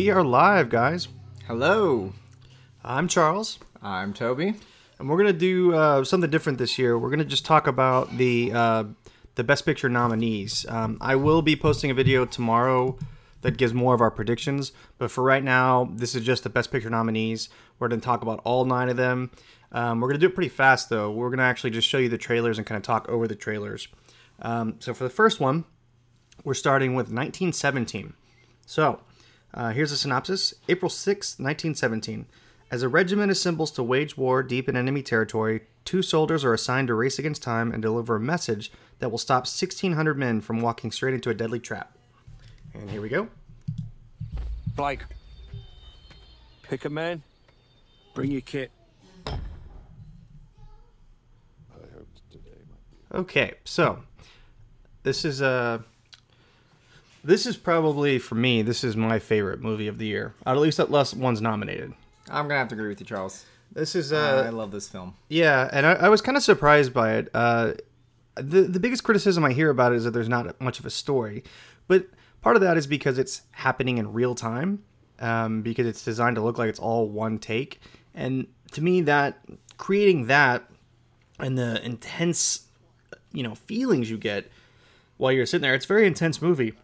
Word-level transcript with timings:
We 0.00 0.08
are 0.08 0.24
live, 0.24 0.70
guys. 0.70 1.08
Hello, 1.46 2.14
I'm 2.82 3.06
Charles, 3.06 3.58
I'm 3.82 4.14
Toby. 4.14 4.54
and 4.98 5.10
we're 5.10 5.18
gonna 5.18 5.34
do 5.34 5.74
uh, 5.74 6.04
something 6.04 6.30
different 6.30 6.56
this 6.56 6.78
year. 6.78 6.98
We're 6.98 7.10
gonna 7.10 7.22
just 7.22 7.44
talk 7.44 7.66
about 7.66 8.16
the 8.16 8.50
uh, 8.50 8.84
the 9.34 9.44
Best 9.44 9.66
Picture 9.66 9.90
nominees. 9.90 10.64
Um, 10.70 10.96
I 11.02 11.16
will 11.16 11.42
be 11.42 11.54
posting 11.54 11.90
a 11.90 11.94
video 11.94 12.24
tomorrow 12.24 12.96
that 13.42 13.58
gives 13.58 13.74
more 13.74 13.92
of 13.92 14.00
our 14.00 14.10
predictions, 14.10 14.72
but 14.96 15.10
for 15.10 15.22
right 15.22 15.44
now, 15.44 15.90
this 15.92 16.14
is 16.14 16.24
just 16.24 16.44
the 16.44 16.48
Best 16.48 16.72
Picture 16.72 16.88
nominees. 16.88 17.50
We're 17.78 17.88
gonna 17.88 18.00
talk 18.00 18.22
about 18.22 18.40
all 18.42 18.64
nine 18.64 18.88
of 18.88 18.96
them. 18.96 19.30
Um, 19.70 20.00
we're 20.00 20.08
gonna 20.08 20.18
do 20.18 20.28
it 20.28 20.34
pretty 20.34 20.48
fast, 20.48 20.88
though. 20.88 21.10
We're 21.10 21.28
gonna 21.28 21.42
actually 21.42 21.72
just 21.72 21.86
show 21.86 21.98
you 21.98 22.08
the 22.08 22.16
trailers 22.16 22.56
and 22.56 22.66
kind 22.66 22.78
of 22.78 22.82
talk 22.82 23.06
over 23.10 23.28
the 23.28 23.36
trailers. 23.36 23.86
Um, 24.40 24.76
so 24.78 24.94
for 24.94 25.04
the 25.04 25.10
first 25.10 25.40
one, 25.40 25.66
we're 26.42 26.54
starting 26.54 26.94
with 26.94 27.08
1917. 27.08 28.14
So, 28.64 29.00
uh, 29.54 29.70
here's 29.70 29.92
a 29.92 29.96
synopsis 29.96 30.54
April 30.68 30.88
6, 30.88 31.38
1917. 31.38 32.26
As 32.70 32.82
a 32.82 32.88
regiment 32.88 33.32
assembles 33.32 33.72
to 33.72 33.82
wage 33.82 34.16
war 34.16 34.44
deep 34.44 34.68
in 34.68 34.76
enemy 34.76 35.02
territory, 35.02 35.62
two 35.84 36.02
soldiers 36.02 36.44
are 36.44 36.54
assigned 36.54 36.86
to 36.88 36.94
race 36.94 37.18
against 37.18 37.42
time 37.42 37.72
and 37.72 37.82
deliver 37.82 38.16
a 38.16 38.20
message 38.20 38.70
that 39.00 39.10
will 39.10 39.18
stop 39.18 39.42
1,600 39.42 40.16
men 40.16 40.40
from 40.40 40.60
walking 40.60 40.92
straight 40.92 41.14
into 41.14 41.30
a 41.30 41.34
deadly 41.34 41.58
trap. 41.58 41.96
And 42.74 42.88
here 42.88 43.00
we 43.00 43.08
go. 43.08 43.28
Blake, 44.76 45.02
pick 46.62 46.84
a 46.84 46.90
man, 46.90 47.22
bring 48.14 48.30
your 48.30 48.40
kit. 48.40 48.70
Okay, 53.12 53.54
so 53.64 53.98
this 55.02 55.24
is 55.24 55.42
Uh, 55.42 55.80
this 57.22 57.46
is 57.46 57.56
probably 57.56 58.18
for 58.18 58.34
me. 58.34 58.62
This 58.62 58.84
is 58.84 58.96
my 58.96 59.18
favorite 59.18 59.60
movie 59.60 59.86
of 59.86 59.98
the 59.98 60.06
year. 60.06 60.34
At 60.46 60.56
least 60.58 60.78
that 60.78 60.90
last 60.90 61.14
one's 61.14 61.40
nominated. 61.40 61.92
I'm 62.28 62.46
gonna 62.46 62.58
have 62.58 62.68
to 62.68 62.74
agree 62.74 62.88
with 62.88 63.00
you, 63.00 63.06
Charles. 63.06 63.44
This 63.72 63.94
is 63.94 64.12
I 64.12 64.48
uh, 64.48 64.52
love 64.52 64.70
this 64.70 64.88
film. 64.88 65.14
Yeah, 65.28 65.68
and 65.72 65.86
I, 65.86 65.92
I 65.92 66.08
was 66.08 66.20
kind 66.20 66.36
of 66.36 66.42
surprised 66.42 66.92
by 66.92 67.14
it. 67.14 67.28
Uh, 67.32 67.74
the 68.34 68.62
the 68.62 68.80
biggest 68.80 69.04
criticism 69.04 69.44
I 69.44 69.52
hear 69.52 69.70
about 69.70 69.92
it 69.92 69.96
is 69.96 70.04
that 70.04 70.12
there's 70.12 70.28
not 70.28 70.60
much 70.60 70.78
of 70.78 70.86
a 70.86 70.90
story, 70.90 71.44
but 71.88 72.06
part 72.42 72.56
of 72.56 72.62
that 72.62 72.76
is 72.76 72.86
because 72.86 73.18
it's 73.18 73.42
happening 73.52 73.98
in 73.98 74.12
real 74.12 74.34
time, 74.34 74.82
um, 75.20 75.62
because 75.62 75.86
it's 75.86 76.04
designed 76.04 76.36
to 76.36 76.42
look 76.42 76.58
like 76.58 76.68
it's 76.68 76.80
all 76.80 77.08
one 77.08 77.38
take, 77.38 77.80
and 78.14 78.46
to 78.72 78.82
me 78.82 79.02
that 79.02 79.38
creating 79.76 80.26
that 80.26 80.64
and 81.38 81.56
the 81.56 81.84
intense, 81.84 82.66
you 83.32 83.42
know, 83.42 83.54
feelings 83.54 84.10
you 84.10 84.18
get 84.18 84.50
while 85.16 85.32
you're 85.32 85.46
sitting 85.46 85.62
there, 85.62 85.74
it's 85.74 85.84
a 85.84 85.88
very 85.88 86.06
intense 86.06 86.40
movie, 86.40 86.74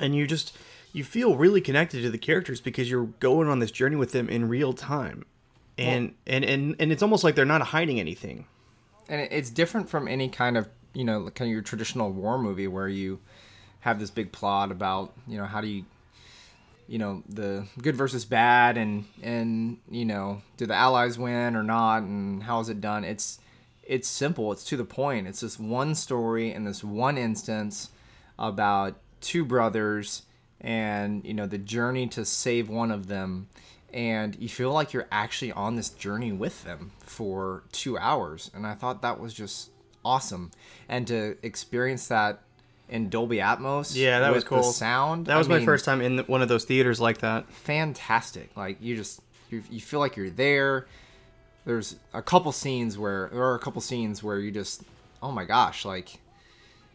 and 0.00 0.14
you 0.14 0.26
just 0.26 0.56
you 0.92 1.04
feel 1.04 1.36
really 1.36 1.60
connected 1.60 2.02
to 2.02 2.10
the 2.10 2.18
characters 2.18 2.60
because 2.60 2.90
you're 2.90 3.06
going 3.20 3.48
on 3.48 3.58
this 3.58 3.70
journey 3.70 3.96
with 3.96 4.12
them 4.12 4.28
in 4.28 4.48
real 4.48 4.72
time. 4.72 5.24
And, 5.76 6.14
and, 6.26 6.44
and, 6.44 6.74
and 6.80 6.90
it's 6.90 7.04
almost 7.04 7.22
like 7.22 7.36
they're 7.36 7.44
not 7.44 7.62
hiding 7.62 8.00
anything. 8.00 8.46
And 9.08 9.20
it's 9.30 9.48
different 9.48 9.88
from 9.88 10.08
any 10.08 10.28
kind 10.28 10.56
of 10.56 10.68
you 10.98 11.04
know 11.04 11.30
kind 11.30 11.48
of 11.48 11.52
your 11.52 11.62
traditional 11.62 12.10
war 12.10 12.38
movie 12.38 12.66
where 12.66 12.88
you 12.88 13.20
have 13.80 14.00
this 14.00 14.10
big 14.10 14.32
plot 14.32 14.70
about 14.70 15.12
you 15.26 15.38
know 15.38 15.44
how 15.44 15.60
do 15.60 15.68
you 15.68 15.84
you 16.88 16.98
know 16.98 17.22
the 17.28 17.64
good 17.80 17.94
versus 17.94 18.24
bad 18.24 18.76
and 18.76 19.04
and 19.22 19.78
you 19.90 20.04
know 20.04 20.42
do 20.56 20.66
the 20.66 20.74
allies 20.74 21.18
win 21.18 21.54
or 21.54 21.62
not 21.62 22.02
and 22.02 22.42
how 22.42 22.60
is 22.60 22.68
it 22.68 22.80
done 22.80 23.04
it's 23.04 23.38
it's 23.84 24.08
simple 24.08 24.50
it's 24.50 24.64
to 24.64 24.76
the 24.76 24.84
point 24.84 25.26
it's 25.28 25.40
this 25.40 25.58
one 25.58 25.94
story 25.94 26.52
in 26.52 26.64
this 26.64 26.82
one 26.82 27.16
instance 27.16 27.90
about 28.38 28.96
two 29.20 29.44
brothers 29.44 30.22
and 30.60 31.24
you 31.24 31.34
know 31.34 31.46
the 31.46 31.58
journey 31.58 32.06
to 32.08 32.24
save 32.24 32.68
one 32.68 32.90
of 32.90 33.06
them 33.06 33.48
and 33.92 34.36
you 34.38 34.48
feel 34.48 34.72
like 34.72 34.92
you're 34.92 35.06
actually 35.10 35.52
on 35.52 35.76
this 35.76 35.88
journey 35.90 36.32
with 36.32 36.64
them 36.64 36.90
for 37.00 37.62
two 37.72 37.96
hours 37.98 38.50
and 38.54 38.66
i 38.66 38.74
thought 38.74 39.00
that 39.02 39.18
was 39.20 39.32
just 39.32 39.70
awesome 40.04 40.50
and 40.88 41.06
to 41.06 41.36
experience 41.42 42.08
that 42.08 42.40
in 42.88 43.08
dolby 43.10 43.36
atmos 43.38 43.94
Yeah, 43.94 44.20
that 44.20 44.32
was 44.32 44.44
cool. 44.44 44.58
the 44.58 44.64
sound 44.64 45.26
That 45.26 45.34
I 45.34 45.38
was 45.38 45.48
my 45.48 45.56
mean, 45.58 45.66
first 45.66 45.84
time 45.84 46.00
in 46.00 46.18
one 46.20 46.40
of 46.42 46.48
those 46.48 46.64
theaters 46.64 47.00
like 47.00 47.18
that. 47.18 47.46
fantastic. 47.52 48.50
Like 48.56 48.78
you 48.80 48.96
just 48.96 49.20
you, 49.50 49.62
you 49.70 49.80
feel 49.80 50.00
like 50.00 50.16
you're 50.16 50.30
there. 50.30 50.86
There's 51.66 51.96
a 52.14 52.22
couple 52.22 52.50
scenes 52.52 52.96
where 52.96 53.28
there 53.32 53.42
are 53.42 53.54
a 53.54 53.58
couple 53.58 53.80
scenes 53.82 54.22
where 54.22 54.38
you 54.38 54.50
just 54.50 54.84
oh 55.22 55.30
my 55.32 55.44
gosh, 55.44 55.84
like 55.84 56.18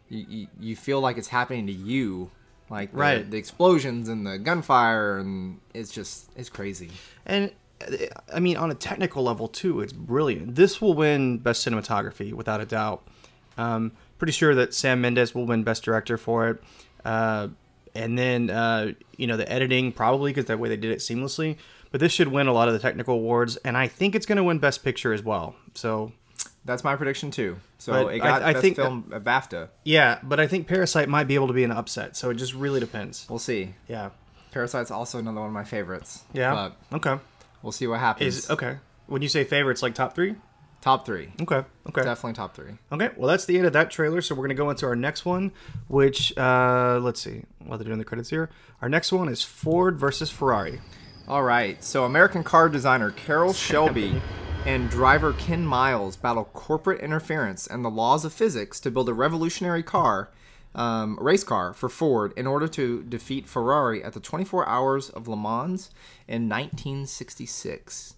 you 0.08 0.46
you, 0.60 0.76
feel 0.76 1.00
like 1.00 1.18
it's 1.18 1.28
happening 1.28 1.66
to 1.66 1.72
you. 1.72 2.30
Like 2.70 2.92
the, 2.92 2.98
Right. 2.98 3.30
the 3.30 3.36
explosions 3.36 4.08
and 4.08 4.26
the 4.26 4.38
gunfire 4.38 5.18
and 5.18 5.60
it's 5.74 5.90
just 5.90 6.30
it's 6.36 6.48
crazy. 6.48 6.90
And 7.26 7.52
uh, 7.86 8.06
I 8.32 8.40
mean, 8.40 8.56
on 8.56 8.70
a 8.70 8.74
technical 8.74 9.22
level 9.22 9.48
too, 9.48 9.80
it's 9.80 9.92
brilliant. 9.92 10.54
This 10.54 10.80
will 10.80 10.94
win 10.94 11.38
best 11.38 11.66
cinematography 11.66 12.32
without 12.32 12.60
a 12.60 12.66
doubt. 12.66 13.06
Um, 13.58 13.92
pretty 14.18 14.32
sure 14.32 14.54
that 14.54 14.72
Sam 14.74 15.00
Mendes 15.00 15.34
will 15.34 15.46
win 15.46 15.62
best 15.62 15.82
director 15.84 16.16
for 16.16 16.48
it. 16.48 16.62
Uh, 17.04 17.48
and 17.94 18.18
then 18.18 18.50
uh, 18.50 18.92
you 19.16 19.26
know 19.26 19.36
the 19.36 19.50
editing 19.50 19.92
probably 19.92 20.30
because 20.32 20.46
that 20.46 20.58
way 20.58 20.68
they 20.68 20.76
did 20.76 20.90
it 20.90 20.98
seamlessly. 20.98 21.56
But 21.90 22.00
this 22.00 22.10
should 22.10 22.28
win 22.28 22.48
a 22.48 22.52
lot 22.52 22.66
of 22.66 22.74
the 22.74 22.80
technical 22.80 23.14
awards, 23.14 23.56
and 23.58 23.76
I 23.76 23.86
think 23.86 24.16
it's 24.16 24.26
going 24.26 24.36
to 24.36 24.42
win 24.42 24.58
best 24.58 24.82
picture 24.82 25.12
as 25.12 25.22
well. 25.22 25.54
So 25.74 26.12
That's 26.64 26.82
my 26.84 26.96
prediction 26.96 27.30
too. 27.30 27.56
So 27.78 27.92
But 27.92 28.14
it 28.14 28.18
got 28.20 28.42
I- 28.42 28.48
I 28.48 28.52
best 28.54 28.62
think 28.62 28.76
film 28.76 29.10
at 29.14 29.22
BAFTA. 29.24 29.68
yeah, 29.84 30.18
but 30.22 30.40
I 30.40 30.46
think 30.46 30.66
Parasite 30.66 31.08
might 31.08 31.24
be 31.28 31.34
able 31.34 31.48
to 31.48 31.52
be 31.52 31.64
an 31.64 31.72
upset. 31.72 32.16
So 32.16 32.30
it 32.30 32.34
just 32.36 32.54
really 32.54 32.80
depends. 32.80 33.26
We'll 33.28 33.38
see. 33.38 33.74
Yeah. 33.88 34.10
Parasite's 34.52 34.90
also 34.90 35.18
another 35.18 35.40
one 35.40 35.48
of 35.48 35.52
my 35.52 35.64
favorites. 35.64 36.22
Yeah. 36.32 36.70
But 36.90 36.96
Okay. 36.96 37.22
we'll 37.62 37.72
see 37.72 37.86
what 37.86 38.00
happens. 38.00 38.36
Is 38.38 38.50
okay. 38.50 38.76
When 39.06 39.20
you 39.20 39.28
say 39.28 39.44
favorites, 39.44 39.82
like 39.82 39.94
top 39.94 40.14
three. 40.14 40.36
top 40.80 41.06
three. 41.06 41.32
Okay. 41.40 41.62
Okay. 41.88 42.02
Definitely 42.02 42.34
top 42.34 42.54
three. 42.54 42.76
Okay, 42.92 43.08
well, 43.16 43.26
that's 43.28 43.46
the 43.46 43.56
end 43.56 43.66
of 43.66 43.72
that 43.72 43.90
trailer. 43.90 44.20
So 44.20 44.34
we're 44.34 44.40
going 44.46 44.50
to 44.50 44.54
go 44.54 44.68
into 44.68 44.84
our 44.84 44.94
next 44.94 45.24
one, 45.24 45.50
which, 45.88 46.36
uh, 46.36 46.98
let's 47.02 47.20
see, 47.22 47.42
while 47.64 47.78
they're 47.78 47.86
doing 47.86 47.98
the 47.98 48.04
credits 48.04 48.28
here. 48.28 48.50
Our 48.82 48.88
next 48.90 49.10
one 49.10 49.28
is 49.30 49.42
Ford 49.42 49.98
versus 49.98 50.30
Ferrari. 50.30 50.80
All 51.26 51.42
right. 51.42 51.82
So 51.82 52.04
American 52.04 52.44
car 52.44 52.68
designer 52.68 53.10
Carroll 53.12 53.52
Shelby 53.68 54.20
and 54.66 54.88
driver 54.88 55.34
Ken 55.34 55.66
Miles 55.66 56.16
battle 56.16 56.44
corporate 56.54 57.02
interference 57.02 57.66
and 57.66 57.84
the 57.84 57.90
laws 57.90 58.24
of 58.24 58.32
physics 58.32 58.80
to 58.80 58.90
build 58.90 59.10
a 59.10 59.14
revolutionary 59.14 59.82
car, 59.82 60.30
um, 60.74 61.18
race 61.20 61.44
car 61.44 61.74
for 61.74 61.90
Ford 61.90 62.32
in 62.36 62.46
order 62.46 62.66
to 62.68 63.02
defeat 63.02 63.46
Ferrari 63.46 64.02
at 64.02 64.14
the 64.14 64.20
24 64.20 64.66
Hours 64.66 65.10
of 65.10 65.28
Le 65.28 65.36
Mans 65.36 65.90
in 66.26 66.48
1966. 66.48 68.14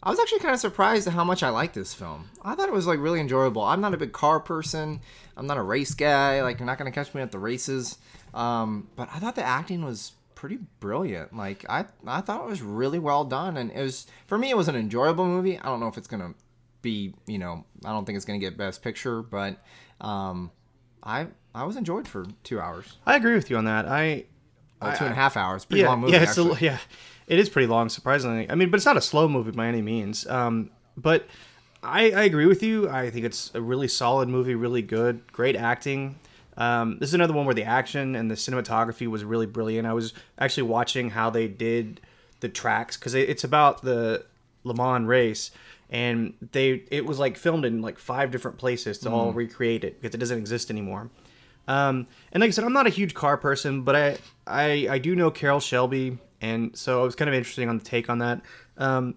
I 0.00 0.10
was 0.10 0.20
actually 0.20 0.38
kind 0.38 0.54
of 0.54 0.60
surprised 0.60 1.08
at 1.08 1.14
how 1.14 1.24
much 1.24 1.42
I 1.42 1.48
liked 1.48 1.74
this 1.74 1.92
film. 1.92 2.30
I 2.44 2.54
thought 2.54 2.68
it 2.68 2.74
was 2.74 2.86
like 2.86 3.00
really 3.00 3.18
enjoyable. 3.18 3.62
I'm 3.62 3.80
not 3.80 3.94
a 3.94 3.98
big 3.98 4.12
car 4.12 4.38
person. 4.38 5.00
I'm 5.36 5.48
not 5.48 5.58
a 5.58 5.62
race 5.62 5.94
guy. 5.94 6.40
Like 6.42 6.60
you're 6.60 6.66
not 6.66 6.78
gonna 6.78 6.92
catch 6.92 7.12
me 7.14 7.20
at 7.20 7.32
the 7.32 7.38
races. 7.40 7.98
Um, 8.32 8.88
but 8.94 9.08
I 9.12 9.18
thought 9.18 9.34
the 9.34 9.42
acting 9.42 9.84
was 9.84 10.12
pretty 10.38 10.58
brilliant. 10.78 11.36
Like 11.36 11.64
I, 11.68 11.86
I 12.06 12.20
thought 12.20 12.44
it 12.44 12.48
was 12.48 12.62
really 12.62 13.00
well 13.00 13.24
done, 13.24 13.56
and 13.56 13.72
it 13.72 13.82
was 13.82 14.06
for 14.28 14.38
me. 14.38 14.50
It 14.50 14.56
was 14.56 14.68
an 14.68 14.76
enjoyable 14.76 15.26
movie. 15.26 15.58
I 15.58 15.64
don't 15.64 15.80
know 15.80 15.88
if 15.88 15.98
it's 15.98 16.06
gonna 16.06 16.32
be, 16.80 17.12
you 17.26 17.38
know, 17.38 17.64
I 17.84 17.90
don't 17.90 18.04
think 18.04 18.14
it's 18.14 18.24
gonna 18.24 18.38
get 18.38 18.56
Best 18.56 18.80
Picture, 18.80 19.20
but 19.20 19.58
um, 20.00 20.52
I, 21.02 21.26
I 21.56 21.64
was 21.64 21.74
enjoyed 21.74 22.06
for 22.06 22.24
two 22.44 22.60
hours, 22.60 22.98
I 23.04 23.16
agree 23.16 23.34
with 23.34 23.50
you 23.50 23.56
on 23.56 23.64
that. 23.64 23.86
I, 23.86 24.26
well, 24.80 24.96
two 24.96 25.04
and 25.04 25.12
a 25.12 25.16
half 25.16 25.36
hours. 25.36 25.64
Pretty 25.64 25.82
yeah, 25.82 25.88
long 25.88 26.02
movie. 26.02 26.12
yeah, 26.12 26.22
it's 26.22 26.38
a, 26.38 26.56
yeah, 26.60 26.78
it 27.26 27.40
is 27.40 27.48
pretty 27.48 27.66
long, 27.66 27.88
surprisingly. 27.88 28.48
I 28.48 28.54
mean, 28.54 28.70
but 28.70 28.76
it's 28.76 28.86
not 28.86 28.96
a 28.96 29.00
slow 29.00 29.28
movie 29.28 29.50
by 29.50 29.66
any 29.66 29.82
means. 29.82 30.24
Um, 30.28 30.70
but 30.96 31.26
I, 31.82 32.12
I 32.12 32.22
agree 32.22 32.46
with 32.46 32.62
you. 32.62 32.88
I 32.88 33.10
think 33.10 33.24
it's 33.24 33.50
a 33.54 33.60
really 33.60 33.88
solid 33.88 34.28
movie, 34.28 34.54
really 34.54 34.82
good, 34.82 35.32
great 35.32 35.56
acting. 35.56 36.14
Um, 36.58 36.98
this 36.98 37.10
is 37.10 37.14
another 37.14 37.32
one 37.32 37.46
where 37.46 37.54
the 37.54 37.64
action 37.64 38.16
and 38.16 38.30
the 38.30 38.34
cinematography 38.34 39.06
was 39.06 39.24
really 39.24 39.46
brilliant. 39.46 39.86
I 39.86 39.92
was 39.92 40.12
actually 40.38 40.64
watching 40.64 41.10
how 41.10 41.30
they 41.30 41.46
did 41.46 42.00
the 42.40 42.48
tracks 42.48 42.96
because 42.96 43.14
it, 43.14 43.28
it's 43.30 43.44
about 43.44 43.82
the 43.82 44.24
Le 44.64 44.74
Mans 44.74 45.06
race, 45.06 45.52
and 45.88 46.34
they 46.52 46.82
it 46.90 47.06
was 47.06 47.18
like 47.18 47.36
filmed 47.36 47.64
in 47.64 47.80
like 47.80 47.98
five 47.98 48.30
different 48.30 48.58
places 48.58 48.98
to 48.98 49.10
all 49.10 49.32
recreate 49.32 49.84
it 49.84 50.02
because 50.02 50.14
it 50.14 50.18
doesn't 50.18 50.38
exist 50.38 50.68
anymore. 50.70 51.10
Um, 51.68 52.06
and 52.32 52.40
like 52.40 52.48
I 52.48 52.50
said, 52.50 52.64
I'm 52.64 52.72
not 52.72 52.86
a 52.86 52.90
huge 52.90 53.14
car 53.14 53.36
person, 53.36 53.82
but 53.82 53.94
I, 53.94 54.18
I 54.46 54.88
I 54.90 54.98
do 54.98 55.14
know 55.14 55.30
Carroll 55.30 55.60
Shelby, 55.60 56.18
and 56.40 56.76
so 56.76 57.02
it 57.02 57.04
was 57.04 57.14
kind 57.14 57.28
of 57.28 57.34
interesting 57.34 57.68
on 57.68 57.78
the 57.78 57.84
take 57.84 58.10
on 58.10 58.18
that. 58.18 58.40
Um, 58.76 59.14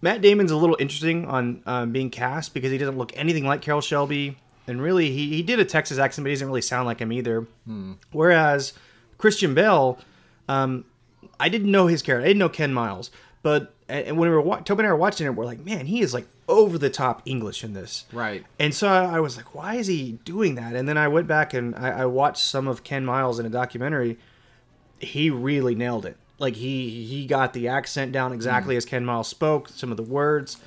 Matt 0.00 0.20
Damon's 0.20 0.52
a 0.52 0.56
little 0.56 0.76
interesting 0.78 1.24
on 1.24 1.60
um, 1.66 1.90
being 1.90 2.08
cast 2.08 2.54
because 2.54 2.70
he 2.70 2.78
doesn't 2.78 2.96
look 2.96 3.10
anything 3.16 3.44
like 3.44 3.62
Carroll 3.62 3.80
Shelby, 3.80 4.36
and 4.68 4.80
really 4.82 5.10
he, 5.10 5.28
he 5.30 5.42
did 5.42 5.58
a 5.60 5.64
Texas 5.64 5.98
accent, 5.98 6.24
but 6.24 6.28
he 6.30 6.34
doesn't 6.34 6.46
really 6.48 6.62
sound 6.62 6.86
like 6.86 6.98
him 7.00 7.12
either. 7.12 7.46
Whereas 8.12 8.72
Christian 9.18 9.54
Bale, 9.54 9.98
um, 10.48 10.84
I 11.40 11.48
didn't 11.48 11.70
know 11.70 11.86
his 11.86 12.02
character. 12.02 12.24
I 12.24 12.28
didn't 12.28 12.38
know 12.38 12.48
Ken 12.48 12.72
Miles, 12.72 13.10
but 13.42 13.74
and 13.88 14.18
when 14.18 14.28
we 14.28 14.34
were 14.34 14.40
wa- 14.42 14.60
Toby 14.60 14.80
and 14.80 14.88
I 14.88 14.92
were 14.92 14.98
watching 14.98 15.26
it, 15.26 15.30
we're 15.34 15.44
like, 15.46 15.64
man, 15.64 15.86
he 15.86 16.00
is 16.00 16.12
like 16.12 16.26
over 16.48 16.76
the 16.78 16.90
top 16.90 17.22
English 17.24 17.64
in 17.64 17.72
this. 17.72 18.04
Right. 18.12 18.44
And 18.58 18.74
so 18.74 18.88
I 18.88 19.16
I 19.16 19.20
was 19.20 19.36
like, 19.36 19.54
why 19.54 19.74
is 19.76 19.86
he 19.86 20.18
doing 20.24 20.54
that? 20.56 20.74
And 20.76 20.88
then 20.88 20.98
I 20.98 21.08
went 21.08 21.26
back 21.26 21.54
and 21.54 21.74
I, 21.74 22.00
I 22.02 22.04
watched 22.06 22.42
some 22.42 22.68
of 22.68 22.84
Ken 22.84 23.04
Miles 23.04 23.38
in 23.38 23.46
a 23.46 23.50
documentary. 23.50 24.18
He 24.98 25.30
really 25.30 25.74
nailed 25.74 26.04
it. 26.06 26.16
like 26.38 26.56
he 26.56 27.04
he 27.06 27.26
got 27.26 27.52
the 27.52 27.68
accent 27.68 28.12
down 28.12 28.32
exactly 28.32 28.76
as 28.76 28.84
Ken 28.84 29.04
Miles 29.04 29.28
spoke, 29.28 29.68
some 29.68 29.90
of 29.90 29.96
the 29.96 30.02
words. 30.02 30.58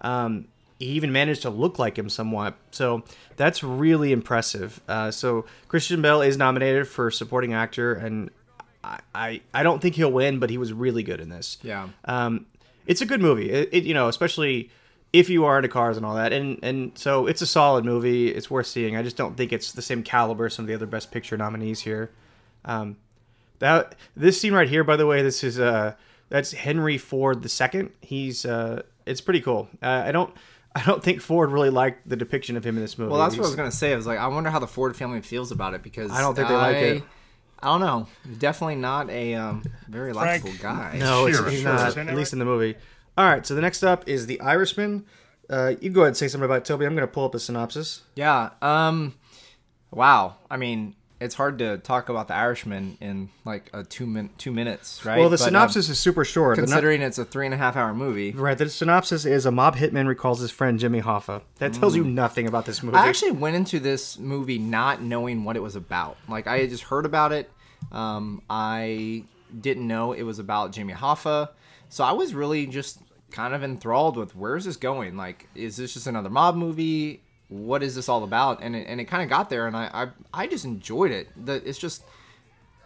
Um, 0.00 0.46
he 0.80 0.86
even 0.86 1.12
managed 1.12 1.42
to 1.42 1.50
look 1.50 1.78
like 1.78 1.98
him 1.98 2.08
somewhat. 2.08 2.56
So 2.70 3.04
that's 3.36 3.62
really 3.62 4.12
impressive. 4.12 4.80
Uh, 4.88 5.10
so 5.10 5.44
Christian 5.68 6.00
Bale 6.00 6.22
is 6.22 6.38
nominated 6.38 6.88
for 6.88 7.10
supporting 7.10 7.52
actor, 7.52 7.94
and 7.94 8.30
I, 8.82 9.00
I 9.14 9.40
I 9.52 9.62
don't 9.62 9.80
think 9.80 9.94
he'll 9.94 10.10
win, 10.10 10.38
but 10.40 10.48
he 10.48 10.56
was 10.58 10.72
really 10.72 11.02
good 11.02 11.20
in 11.20 11.28
this. 11.28 11.58
Yeah. 11.62 11.90
Um, 12.06 12.46
it's 12.86 13.02
a 13.02 13.06
good 13.06 13.20
movie. 13.20 13.50
It, 13.50 13.68
it 13.72 13.84
you 13.84 13.94
know 13.94 14.08
especially 14.08 14.70
if 15.12 15.28
you 15.28 15.44
are 15.44 15.58
into 15.58 15.68
cars 15.68 15.98
and 15.98 16.06
all 16.06 16.14
that, 16.14 16.32
and 16.32 16.58
and 16.62 16.96
so 16.96 17.26
it's 17.26 17.42
a 17.42 17.46
solid 17.46 17.84
movie. 17.84 18.28
It's 18.28 18.50
worth 18.50 18.66
seeing. 18.66 18.96
I 18.96 19.02
just 19.02 19.18
don't 19.18 19.36
think 19.36 19.52
it's 19.52 19.72
the 19.72 19.82
same 19.82 20.02
caliber 20.02 20.46
as 20.46 20.54
some 20.54 20.64
of 20.64 20.68
the 20.68 20.74
other 20.74 20.86
Best 20.86 21.12
Picture 21.12 21.36
nominees 21.36 21.80
here. 21.80 22.10
Um, 22.64 22.96
that 23.58 23.96
this 24.16 24.40
scene 24.40 24.54
right 24.54 24.68
here, 24.68 24.82
by 24.82 24.96
the 24.96 25.06
way, 25.06 25.20
this 25.20 25.44
is 25.44 25.60
uh 25.60 25.94
that's 26.30 26.52
Henry 26.52 26.96
Ford 26.96 27.44
II. 27.44 27.88
He's 28.00 28.46
uh 28.46 28.82
it's 29.04 29.20
pretty 29.20 29.42
cool. 29.42 29.68
Uh, 29.82 30.04
I 30.06 30.12
don't 30.12 30.34
I 30.74 30.84
don't 30.84 31.02
think 31.02 31.20
Ford 31.20 31.50
really 31.50 31.70
liked 31.70 32.08
the 32.08 32.16
depiction 32.16 32.56
of 32.56 32.64
him 32.64 32.76
in 32.76 32.82
this 32.82 32.96
movie. 32.96 33.10
Well, 33.10 33.20
that's 33.20 33.36
what 33.36 33.44
I 33.44 33.48
was 33.48 33.56
gonna 33.56 33.72
say. 33.72 33.92
I 33.92 33.96
was 33.96 34.06
like, 34.06 34.18
I 34.18 34.28
wonder 34.28 34.50
how 34.50 34.60
the 34.60 34.68
Ford 34.68 34.96
family 34.96 35.20
feels 35.20 35.50
about 35.50 35.74
it 35.74 35.82
because 35.82 36.10
I 36.12 36.20
don't 36.20 36.34
think 36.34 36.48
they 36.48 36.54
like 36.54 36.76
it. 36.76 37.02
I 37.62 37.66
don't 37.66 37.80
know. 37.80 38.06
Definitely 38.38 38.76
not 38.76 39.10
a 39.10 39.34
um, 39.34 39.62
very 39.88 40.12
Frank. 40.12 40.44
likable 40.44 40.62
guy. 40.62 40.96
No, 40.98 41.26
it's, 41.26 41.36
Sure, 41.36 41.48
he's 41.50 41.60
sure, 41.60 41.72
not. 41.72 41.96
At 41.96 42.16
least 42.16 42.32
in 42.32 42.38
the 42.38 42.44
movie. 42.44 42.76
All 43.18 43.26
right, 43.28 43.44
so 43.44 43.54
the 43.54 43.60
next 43.60 43.82
up 43.82 44.08
is 44.08 44.26
The 44.26 44.40
Irishman. 44.40 45.04
Uh, 45.50 45.74
you 45.80 45.90
go 45.90 46.02
ahead 46.02 46.08
and 46.08 46.16
say 46.16 46.28
something 46.28 46.44
about 46.44 46.64
Toby. 46.64 46.86
I'm 46.86 46.94
going 46.94 47.06
to 47.06 47.12
pull 47.12 47.24
up 47.24 47.34
a 47.34 47.38
synopsis. 47.38 48.02
Yeah. 48.14 48.50
Um. 48.62 49.14
Wow. 49.90 50.36
I 50.48 50.56
mean, 50.56 50.94
it's 51.20 51.34
hard 51.34 51.58
to 51.58 51.76
talk 51.78 52.08
about 52.08 52.28
the 52.28 52.34
Irishman 52.34 52.96
in 53.00 53.28
like 53.44 53.70
a 53.74 53.84
two 53.84 54.06
min 54.06 54.30
two 54.38 54.50
minutes, 54.50 55.04
right? 55.04 55.18
Well, 55.18 55.28
the 55.28 55.36
But, 55.36 55.42
um, 55.42 55.48
synopsis 55.48 55.88
is 55.90 56.00
super 56.00 56.24
short. 56.24 56.56
Considering 56.56 57.02
it's 57.02 57.18
a 57.18 57.24
three 57.24 57.44
and 57.44 57.54
a 57.54 57.58
half 57.58 57.76
hour 57.76 57.92
movie. 57.92 58.32
right, 58.32 58.56
the 58.56 58.70
synopsis 58.70 59.26
is 59.26 59.44
a 59.44 59.50
mob 59.50 59.76
hitman 59.76 60.06
recalls 60.06 60.40
his 60.40 60.50
friend 60.50 60.78
Jimmy 60.78 61.02
Hoffa. 61.02 61.42
That 61.58 61.74
tells 61.74 61.94
you 61.94 62.04
nothing 62.04 62.46
about 62.48 62.64
this 62.64 62.82
movie. 62.82 62.96
Mm. 62.96 63.00
I 63.00 63.08
actually 63.08 63.32
went 63.32 63.54
into 63.54 63.78
this 63.78 64.18
movie 64.18 64.58
not 64.58 65.02
knowing 65.02 65.44
what 65.44 65.56
it 65.56 65.62
was 65.62 65.76
about. 65.76 66.16
Like 66.28 66.46
I 66.46 66.58
had 66.60 66.70
just 66.70 66.84
heard 66.84 67.04
about 67.04 67.32
it. 67.32 67.50
Um, 67.92 68.42
I 68.48 69.24
didn't 69.58 69.86
know 69.86 70.12
it 70.12 70.22
was 70.22 70.38
about 70.38 70.72
Jimmy 70.72 70.94
Hoffa, 70.94 71.50
so 71.88 72.04
I 72.04 72.12
was 72.12 72.34
really 72.34 72.66
just 72.66 72.98
kind 73.30 73.54
of 73.54 73.62
enthralled 73.62 74.16
with 74.16 74.34
where 74.34 74.56
is 74.56 74.64
this 74.64 74.76
going? 74.76 75.16
Like, 75.16 75.48
is 75.54 75.76
this 75.76 75.94
just 75.94 76.06
another 76.06 76.30
mob 76.30 76.56
movie? 76.56 77.22
What 77.50 77.82
is 77.82 77.94
this 77.94 78.08
all 78.08 78.24
about? 78.24 78.62
And 78.62 78.74
it, 78.74 78.86
and 78.88 79.00
it 79.00 79.04
kind 79.04 79.22
of 79.22 79.28
got 79.28 79.50
there, 79.50 79.66
and 79.66 79.76
I, 79.76 79.90
I 79.92 80.42
I 80.42 80.46
just 80.46 80.64
enjoyed 80.64 81.10
it. 81.10 81.28
The, 81.44 81.54
it's 81.68 81.78
just 81.78 82.02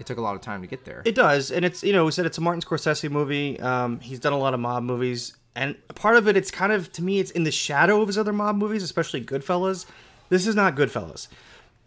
it 0.01 0.07
took 0.07 0.19
a 0.19 0.21
lot 0.21 0.35
of 0.35 0.41
time 0.41 0.61
to 0.63 0.67
get 0.67 0.85
there. 0.85 1.03
It 1.05 1.15
does, 1.15 1.53
and 1.53 1.65
it's 1.65 1.85
you 1.85 1.93
know 1.93 2.05
we 2.05 2.11
said 2.11 2.27
it's 2.27 2.39
a 2.39 2.41
Martin 2.41 2.61
Scorsese 2.61 3.11
movie. 3.11 3.61
Um, 3.61 4.01
he's 4.01 4.19
done 4.19 4.33
a 4.33 4.39
lot 4.39 4.55
of 4.55 4.61
mob 4.61 4.83
movies, 4.83 5.37
and 5.55 5.77
part 5.95 6.17
of 6.17 6.27
it, 6.27 6.37
it's 6.37 6.51
kind 6.51 6.73
of 6.73 6.91
to 6.93 7.03
me, 7.03 7.21
it's 7.21 7.31
in 7.31 7.45
the 7.45 7.53
shadow 7.53 8.01
of 8.01 8.09
his 8.09 8.19
other 8.19 8.33
mob 8.33 8.57
movies, 8.57 8.83
especially 8.83 9.25
Goodfellas. 9.25 9.87
This 10.29 10.47
is 10.47 10.57
not 10.57 10.75
Goodfellas. 10.75 11.29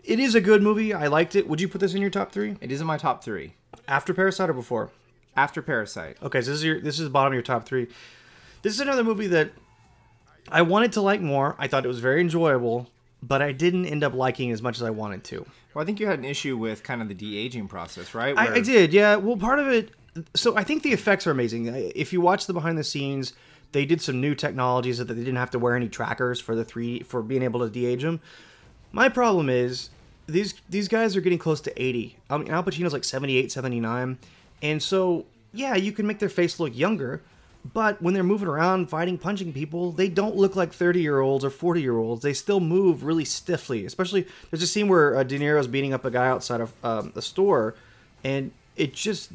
It 0.03 0.19
is 0.19 0.35
a 0.35 0.41
good 0.41 0.61
movie. 0.61 0.93
I 0.93 1.07
liked 1.07 1.35
it. 1.35 1.49
Would 1.49 1.59
you 1.59 1.67
put 1.67 1.81
this 1.81 1.93
in 1.93 2.01
your 2.01 2.09
top 2.09 2.31
three 2.31 2.55
it 2.61 2.71
is 2.71 2.79
in 2.79 2.87
my 2.87 2.97
top 2.97 3.23
three 3.23 3.55
after 3.87 4.13
Parasite 4.13 4.49
or 4.49 4.53
before? 4.53 4.91
after 5.37 5.61
Parasite. 5.61 6.17
Okay, 6.21 6.41
so 6.41 6.51
this 6.51 6.59
is 6.59 6.65
your 6.65 6.81
this 6.81 6.99
is 6.99 7.05
the 7.05 7.11
bottom 7.11 7.31
of 7.31 7.35
your 7.35 7.43
top 7.43 7.65
three. 7.65 7.87
This 8.63 8.73
is 8.73 8.81
another 8.81 9.03
movie 9.03 9.27
that 9.27 9.51
I 10.51 10.61
wanted 10.61 10.93
to 10.93 11.01
like 11.01 11.21
more. 11.21 11.55
I 11.59 11.67
thought 11.67 11.85
it 11.85 11.87
was 11.87 11.99
very 11.99 12.21
enjoyable, 12.21 12.87
but 13.21 13.41
I 13.41 13.51
didn't 13.51 13.85
end 13.85 14.03
up 14.03 14.13
liking 14.13 14.51
as 14.51 14.61
much 14.61 14.77
as 14.77 14.83
I 14.83 14.89
wanted 14.89 15.23
to. 15.25 15.45
Well, 15.73 15.83
I 15.83 15.85
think 15.85 15.99
you 15.99 16.07
had 16.07 16.19
an 16.19 16.25
issue 16.25 16.57
with 16.57 16.83
kind 16.83 17.01
of 17.01 17.07
the 17.07 17.13
de 17.13 17.37
aging 17.37 17.67
process, 17.67 18.13
right? 18.15 18.35
I, 18.37 18.45
Where- 18.45 18.53
I 18.55 18.59
did, 18.61 18.93
yeah. 18.93 19.15
Well, 19.15 19.37
part 19.37 19.59
of 19.59 19.67
it. 19.67 19.91
So 20.35 20.57
I 20.57 20.63
think 20.63 20.81
the 20.83 20.93
effects 20.93 21.27
are 21.27 21.31
amazing. 21.31 21.67
If 21.95 22.11
you 22.11 22.21
watch 22.21 22.47
the 22.47 22.53
behind 22.53 22.77
the 22.77 22.83
scenes, 22.83 23.33
they 23.71 23.85
did 23.85 24.01
some 24.01 24.19
new 24.19 24.33
technologies 24.33 24.97
that 24.97 25.05
they 25.05 25.13
didn't 25.13 25.35
have 25.35 25.51
to 25.51 25.59
wear 25.59 25.75
any 25.75 25.89
trackers 25.89 26.39
for 26.39 26.55
the 26.55 26.65
three 26.65 27.01
for 27.01 27.21
being 27.21 27.43
able 27.43 27.59
to 27.59 27.69
de-age 27.69 28.01
them. 28.01 28.19
My 28.91 29.09
problem 29.09 29.49
is 29.49 29.89
these 30.25 30.55
these 30.69 30.87
guys 30.87 31.15
are 31.15 31.21
getting 31.21 31.37
close 31.37 31.61
to 31.61 31.81
80. 31.81 32.15
I 32.29 32.37
mean, 32.37 32.49
Al 32.49 32.63
Pacino's 32.63 32.93
like 32.93 33.03
78, 33.03 33.51
79. 33.51 34.17
And 34.63 34.81
so, 34.81 35.25
yeah, 35.53 35.75
you 35.75 35.91
can 35.91 36.07
make 36.07 36.17
their 36.19 36.29
face 36.29 36.59
look 36.59 36.75
younger, 36.75 37.21
but 37.73 38.01
when 38.01 38.13
they're 38.13 38.23
moving 38.23 38.47
around, 38.47 38.89
fighting, 38.89 39.17
punching 39.17 39.53
people, 39.53 39.91
they 39.91 40.09
don't 40.09 40.35
look 40.35 40.55
like 40.55 40.73
30 40.73 41.01
year 41.01 41.19
olds 41.19 41.43
or 41.43 41.49
40 41.49 41.81
year 41.81 41.97
olds. 41.97 42.21
They 42.21 42.33
still 42.33 42.59
move 42.59 43.03
really 43.03 43.25
stiffly. 43.25 43.85
Especially, 43.85 44.27
there's 44.49 44.63
a 44.63 44.67
scene 44.67 44.87
where 44.87 45.15
uh, 45.15 45.23
De 45.23 45.39
Niro's 45.39 45.67
beating 45.67 45.93
up 45.93 46.05
a 46.05 46.11
guy 46.11 46.27
outside 46.27 46.61
of 46.61 46.73
um, 46.83 47.11
the 47.15 47.21
store, 47.21 47.75
and 48.23 48.51
it 48.75 48.93
just 48.93 49.31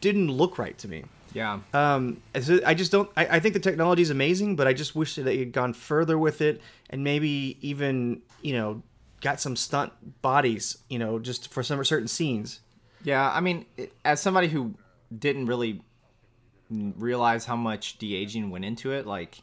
didn't 0.00 0.30
look 0.30 0.58
right 0.58 0.76
to 0.78 0.88
me. 0.88 1.04
yeah. 1.32 1.60
Um, 1.74 2.22
so 2.40 2.60
I 2.64 2.74
just 2.74 2.92
don't. 2.92 3.10
I, 3.16 3.26
I 3.26 3.40
think 3.40 3.54
the 3.54 3.60
technology 3.60 4.02
is 4.02 4.10
amazing, 4.10 4.56
but 4.56 4.66
I 4.66 4.72
just 4.72 4.94
wish 4.94 5.14
that 5.16 5.22
they 5.22 5.38
had 5.38 5.52
gone 5.52 5.72
further 5.74 6.18
with 6.18 6.40
it 6.40 6.60
and 6.90 7.04
maybe 7.04 7.58
even 7.60 8.22
you 8.42 8.54
know 8.54 8.82
got 9.20 9.40
some 9.40 9.56
stunt 9.56 9.92
bodies, 10.22 10.78
you 10.88 10.98
know, 10.98 11.18
just 11.18 11.52
for 11.52 11.62
some 11.62 11.82
certain 11.84 12.08
scenes. 12.08 12.60
Yeah, 13.04 13.30
I 13.30 13.40
mean, 13.40 13.66
as 14.04 14.20
somebody 14.20 14.48
who 14.48 14.74
didn't 15.16 15.46
really 15.46 15.82
realize 16.70 17.44
how 17.44 17.56
much 17.56 17.98
de 17.98 18.14
aging 18.16 18.50
went 18.50 18.64
into 18.64 18.92
it, 18.92 19.06
like 19.06 19.38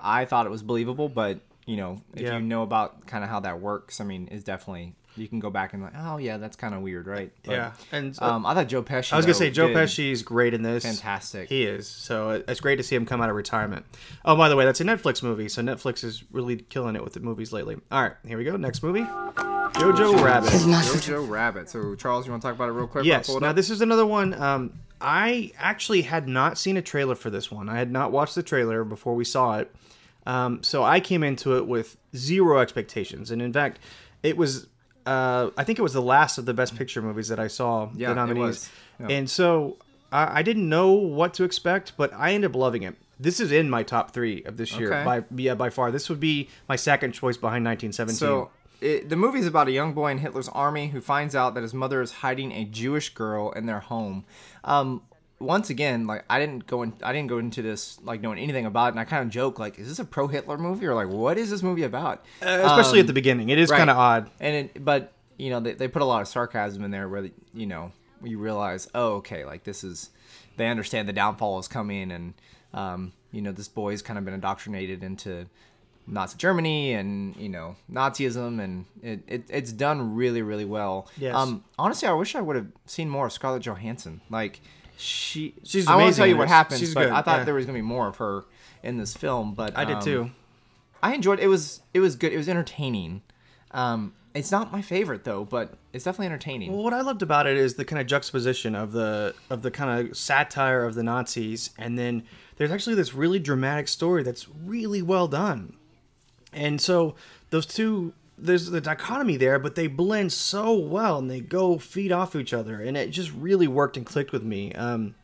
I 0.00 0.24
thought 0.24 0.46
it 0.46 0.50
was 0.50 0.62
believable, 0.62 1.08
but 1.08 1.40
you 1.66 1.76
know, 1.76 2.02
if 2.14 2.22
Yeah. 2.22 2.38
you 2.38 2.40
know 2.44 2.62
about 2.62 3.06
kind 3.06 3.22
of 3.22 3.30
how 3.30 3.40
that 3.40 3.60
works, 3.60 4.00
I 4.00 4.04
mean, 4.04 4.28
it's 4.32 4.44
definitely 4.44 4.94
you 5.14 5.28
can 5.28 5.40
go 5.40 5.50
back 5.50 5.74
and 5.74 5.82
like, 5.82 5.92
oh 5.96 6.16
yeah, 6.16 6.38
that's 6.38 6.56
kind 6.56 6.74
of 6.74 6.80
weird, 6.80 7.06
right? 7.06 7.30
But, 7.44 7.52
Yeah, 7.52 7.72
and 7.92 8.16
uh, 8.20 8.32
um, 8.36 8.46
I 8.46 8.54
thought 8.54 8.66
Joe 8.68 8.82
Pesci. 8.82 9.12
I 9.12 9.16
was 9.16 9.26
gonna 9.26 9.34
though, 9.34 9.38
say 9.38 9.50
Joe 9.50 9.68
did- 9.68 9.76
Pesci's 9.76 10.22
great 10.22 10.54
in 10.54 10.62
this. 10.62 10.84
Fantastic. 10.84 11.48
He 11.50 11.64
is. 11.64 11.86
So 11.86 12.42
it's 12.48 12.60
great 12.60 12.76
to 12.76 12.82
see 12.82 12.96
him 12.96 13.04
come 13.06 13.20
out 13.20 13.28
of 13.28 13.36
retirement. 13.36 13.84
Oh, 14.24 14.34
by 14.36 14.48
the 14.48 14.56
way, 14.56 14.64
that's 14.64 14.80
a 14.80 14.84
Netflix 14.84 15.22
movie. 15.22 15.48
So 15.50 15.62
Netflix 15.62 16.02
is 16.02 16.24
really 16.32 16.56
killing 16.56 16.96
it 16.96 17.04
with 17.04 17.12
the 17.12 17.20
movies 17.20 17.52
lately. 17.52 17.76
All 17.92 18.02
right, 18.02 18.14
here 18.26 18.38
we 18.38 18.44
go. 18.44 18.56
Next 18.56 18.82
movie, 18.82 19.02
Jojo 19.02 20.22
Rabbit. 20.22 20.50
Jojo 20.50 21.28
Rabbit. 21.28 21.68
So 21.68 21.94
Charles, 21.94 22.24
you 22.26 22.32
want 22.32 22.42
to 22.42 22.48
talk 22.48 22.54
about 22.56 22.70
it 22.70 22.72
real 22.72 22.86
quick? 22.86 23.02
while 23.02 23.06
Yes. 23.06 23.28
Now 23.40 23.52
this 23.52 23.68
is 23.70 23.82
another 23.82 24.06
one. 24.06 24.34
Um, 24.34 24.72
I 25.02 25.52
actually 25.58 26.02
had 26.02 26.28
not 26.28 26.56
seen 26.56 26.76
a 26.76 26.82
trailer 26.82 27.14
for 27.14 27.28
this 27.28 27.50
one. 27.50 27.68
I 27.68 27.76
had 27.76 27.90
not 27.90 28.12
watched 28.12 28.34
the 28.34 28.42
trailer 28.42 28.84
before 28.84 29.14
we 29.14 29.24
saw 29.24 29.58
it. 29.58 29.74
Um, 30.24 30.62
so 30.62 30.84
I 30.84 31.00
came 31.00 31.24
into 31.24 31.56
it 31.56 31.66
with 31.66 31.96
zero 32.14 32.60
expectations, 32.60 33.30
and 33.30 33.42
in 33.42 33.52
fact, 33.52 33.80
it 34.22 34.36
was. 34.36 34.68
Uh, 35.04 35.50
I 35.56 35.64
think 35.64 35.80
it 35.80 35.82
was 35.82 35.92
the 35.94 36.00
last 36.02 36.38
of 36.38 36.46
the 36.46 36.54
Best 36.54 36.76
Picture 36.76 37.02
movies 37.02 37.26
that 37.26 37.40
I 37.40 37.48
saw. 37.48 37.90
Yeah, 37.96 38.08
the 38.08 38.12
it 38.12 38.14
nominees. 38.14 38.40
was. 38.46 38.70
Yeah. 39.00 39.16
And 39.16 39.28
so 39.28 39.78
I, 40.12 40.38
I 40.38 40.42
didn't 40.42 40.68
know 40.68 40.92
what 40.92 41.34
to 41.34 41.44
expect, 41.44 41.94
but 41.96 42.12
I 42.14 42.34
ended 42.34 42.52
up 42.52 42.56
loving 42.56 42.84
it. 42.84 42.94
This 43.18 43.40
is 43.40 43.50
in 43.50 43.68
my 43.68 43.82
top 43.82 44.12
three 44.12 44.44
of 44.44 44.56
this 44.56 44.76
year 44.78 44.92
Okay. 44.94 45.04
by 45.04 45.24
yeah 45.34 45.54
by 45.56 45.70
far. 45.70 45.90
This 45.90 46.08
would 46.08 46.20
be 46.20 46.48
my 46.68 46.76
second 46.76 47.12
choice 47.12 47.36
behind 47.36 47.64
1917. 47.64 48.16
So 48.16 48.50
it, 48.82 49.08
the 49.08 49.16
movie 49.16 49.38
is 49.38 49.46
about 49.46 49.68
a 49.68 49.72
young 49.72 49.94
boy 49.94 50.10
in 50.10 50.18
Hitler's 50.18 50.48
army 50.48 50.88
who 50.88 51.00
finds 51.00 51.34
out 51.34 51.54
that 51.54 51.62
his 51.62 51.72
mother 51.72 52.02
is 52.02 52.12
hiding 52.12 52.52
a 52.52 52.64
Jewish 52.64 53.14
girl 53.14 53.52
in 53.52 53.66
their 53.66 53.80
home. 53.80 54.24
Um, 54.64 55.02
once 55.38 55.70
again, 55.70 56.06
like 56.06 56.24
I 56.28 56.38
didn't 56.38 56.66
go 56.66 56.82
in, 56.82 56.92
I 57.02 57.12
didn't 57.12 57.28
go 57.28 57.38
into 57.38 57.62
this 57.62 58.00
like 58.02 58.20
knowing 58.20 58.38
anything 58.38 58.66
about 58.66 58.86
it, 58.86 58.90
and 58.90 59.00
I 59.00 59.04
kind 59.04 59.22
of 59.24 59.30
joke 59.30 59.58
like, 59.58 59.78
is 59.78 59.88
this 59.88 59.98
a 59.98 60.04
pro 60.04 60.26
Hitler 60.26 60.58
movie 60.58 60.86
or 60.86 60.94
like 60.94 61.08
what 61.08 61.38
is 61.38 61.50
this 61.50 61.62
movie 61.62 61.82
about? 61.84 62.24
Uh, 62.40 62.62
especially 62.64 62.98
Um, 62.98 63.04
at 63.04 63.06
the 63.08 63.12
beginning, 63.12 63.48
it 63.48 63.58
is 63.58 63.70
right. 63.70 63.78
kind 63.78 63.90
of 63.90 63.96
odd. 63.96 64.30
And 64.40 64.54
it, 64.54 64.84
but 64.84 65.12
you 65.38 65.50
know 65.50 65.60
they, 65.60 65.72
they 65.72 65.88
put 65.88 66.02
a 66.02 66.04
lot 66.04 66.22
of 66.22 66.28
sarcasm 66.28 66.84
in 66.84 66.90
there 66.90 67.08
where 67.08 67.28
you 67.52 67.66
know 67.66 67.92
you 68.22 68.38
realize 68.38 68.88
oh 68.94 69.14
okay 69.14 69.44
like 69.44 69.64
this 69.64 69.82
is 69.82 70.10
they 70.56 70.68
understand 70.68 71.08
the 71.08 71.12
downfall 71.12 71.58
is 71.58 71.66
coming 71.66 72.12
and 72.12 72.34
um, 72.74 73.12
you 73.32 73.42
know 73.42 73.52
this 73.52 73.68
boy's 73.68 74.02
kind 74.02 74.18
of 74.18 74.24
been 74.24 74.34
indoctrinated 74.34 75.02
into 75.02 75.46
Nazi 76.06 76.36
Germany 76.36 76.94
and 76.94 77.36
you 77.36 77.48
know 77.48 77.76
Nazism 77.90 78.60
and 78.60 78.84
it, 79.02 79.22
it 79.26 79.44
it's 79.48 79.72
done 79.72 80.14
really 80.14 80.42
really 80.42 80.64
well. 80.64 81.08
Yes. 81.16 81.34
Um, 81.34 81.64
honestly, 81.78 82.08
I 82.08 82.12
wish 82.12 82.34
I 82.34 82.40
would 82.40 82.56
have 82.56 82.66
seen 82.86 83.08
more 83.08 83.26
of 83.26 83.32
Scarlett 83.32 83.62
Johansson. 83.62 84.20
Like 84.30 84.60
she, 84.96 85.54
She's 85.64 85.86
I 85.86 85.96
won't 85.96 86.14
tell 86.14 86.26
you 86.26 86.36
what 86.36 86.48
happens, 86.48 86.80
She's 86.80 86.94
but 86.94 87.04
good, 87.04 87.12
I 87.12 87.22
thought 87.22 87.38
yeah. 87.38 87.44
there 87.44 87.54
was 87.54 87.66
gonna 87.66 87.78
be 87.78 87.82
more 87.82 88.08
of 88.08 88.16
her 88.16 88.44
in 88.82 88.96
this 88.96 89.16
film. 89.16 89.54
But 89.54 89.76
I 89.76 89.84
did 89.84 89.96
um, 89.96 90.02
too. 90.02 90.30
I 91.02 91.14
enjoyed 91.14 91.40
it. 91.40 91.48
was 91.48 91.82
it 91.94 92.00
was 92.00 92.16
good. 92.16 92.32
It 92.32 92.36
was 92.36 92.48
entertaining. 92.48 93.22
Um, 93.72 94.14
it's 94.34 94.50
not 94.50 94.72
my 94.72 94.82
favorite 94.82 95.24
though, 95.24 95.44
but 95.44 95.74
it's 95.92 96.04
definitely 96.04 96.26
entertaining. 96.26 96.72
Well, 96.72 96.82
what 96.82 96.94
I 96.94 97.00
loved 97.00 97.22
about 97.22 97.46
it 97.46 97.56
is 97.56 97.74
the 97.74 97.84
kind 97.84 98.00
of 98.00 98.06
juxtaposition 98.06 98.74
of 98.74 98.92
the 98.92 99.34
of 99.50 99.62
the 99.62 99.70
kind 99.70 100.08
of 100.08 100.16
satire 100.16 100.84
of 100.84 100.94
the 100.94 101.02
Nazis, 101.02 101.70
and 101.78 101.98
then 101.98 102.24
there's 102.56 102.70
actually 102.70 102.94
this 102.94 103.14
really 103.14 103.38
dramatic 103.38 103.88
story 103.88 104.22
that's 104.22 104.48
really 104.48 105.02
well 105.02 105.28
done. 105.28 105.74
And 106.52 106.80
so 106.80 107.14
those 107.50 107.66
two, 107.66 108.12
there's 108.38 108.66
the 108.70 108.80
dichotomy 108.80 109.36
there, 109.36 109.58
but 109.58 109.74
they 109.74 109.86
blend 109.86 110.32
so 110.32 110.74
well, 110.74 111.18
and 111.18 111.30
they 111.30 111.40
go 111.40 111.78
feed 111.78 112.12
off 112.12 112.34
each 112.36 112.52
other, 112.52 112.80
and 112.80 112.96
it 112.96 113.10
just 113.10 113.32
really 113.32 113.68
worked 113.68 113.96
and 113.96 114.04
clicked 114.06 114.32
with 114.32 114.42
me. 114.42 114.72
Um, 114.74 115.14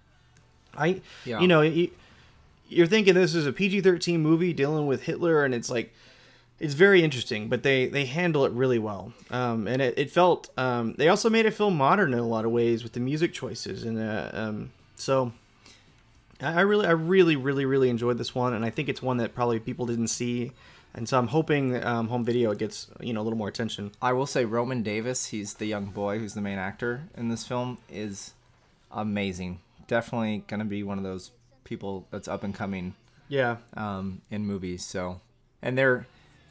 I, 0.77 1.01
Yeah. 1.25 1.41
you 1.41 1.49
know, 1.49 1.61
you, 1.63 1.91
you're 2.69 2.87
thinking 2.87 3.15
this 3.15 3.35
is 3.35 3.47
a 3.47 3.53
PG-13 3.53 4.21
movie 4.21 4.53
dealing 4.53 4.87
with 4.87 5.03
Hitler, 5.03 5.45
and 5.45 5.55
it's 5.55 5.71
like 5.71 5.93
it's 6.61 6.75
very 6.75 7.03
interesting, 7.03 7.49
but 7.49 7.63
they 7.63 7.87
they 7.87 8.05
handle 8.05 8.45
it 8.45 8.53
really 8.53 8.79
well. 8.79 9.13
Um, 9.31 9.67
and 9.69 9.81
it, 9.81 9.99
it 9.99 10.11
felt 10.11 10.51
um, 10.59 10.95
they 10.99 11.09
also 11.09 11.31
made 11.31 11.47
it 11.47 11.53
feel 11.53 11.71
modern 11.71 12.13
in 12.13 12.19
a 12.19 12.27
lot 12.27 12.45
of 12.45 12.51
ways 12.51 12.83
with 12.83 12.93
the 12.93 13.01
music 13.01 13.33
choices 13.33 13.85
and 13.85 13.99
uh, 13.99 14.31
um, 14.33 14.71
So 14.97 15.33
I 16.41 16.55
I 16.55 16.61
really, 16.61 16.87
I 16.87 16.93
really, 16.93 17.37
really, 17.37 17.65
really 17.65 17.89
enjoyed 17.91 18.19
this 18.19 18.35
one, 18.35 18.55
and 18.55 18.65
I 18.65 18.71
think 18.71 18.89
it's 18.89 19.03
one 19.03 19.17
that 19.19 19.35
probably 19.35 19.59
people 19.61 19.87
didn't 19.87 20.09
see, 20.09 20.53
and 20.95 21.09
so 21.09 21.19
I'm 21.19 21.29
hoping 21.29 21.83
um, 21.85 22.09
home 22.09 22.25
video 22.25 22.55
gets 22.55 22.89
you 23.01 23.13
know 23.13 23.21
a 23.21 23.25
little 23.25 23.39
more 23.39 23.49
attention. 23.49 23.93
I 24.03 24.13
will 24.13 24.27
say 24.27 24.45
Roman 24.45 24.83
Davis, 24.83 25.27
he's 25.27 25.55
the 25.55 25.67
young 25.67 25.87
boy 25.87 26.19
who's 26.19 26.35
the 26.35 26.41
main 26.41 26.59
actor 26.59 27.03
in 27.17 27.29
this 27.29 27.47
film, 27.47 27.79
is 27.91 28.33
amazing. 28.91 29.61
Definitely 29.87 30.45
gonna 30.47 30.65
be 30.65 30.83
one 30.83 30.99
of 30.99 31.05
those 31.05 31.31
people 31.65 32.07
that's 32.11 32.29
up 32.29 32.45
and 32.45 32.55
coming 32.55 32.95
Yeah, 33.29 33.57
um, 33.77 34.23
in 34.31 34.47
movies. 34.47 34.85
So, 34.85 35.21
and 35.63 35.77
they're 35.77 36.07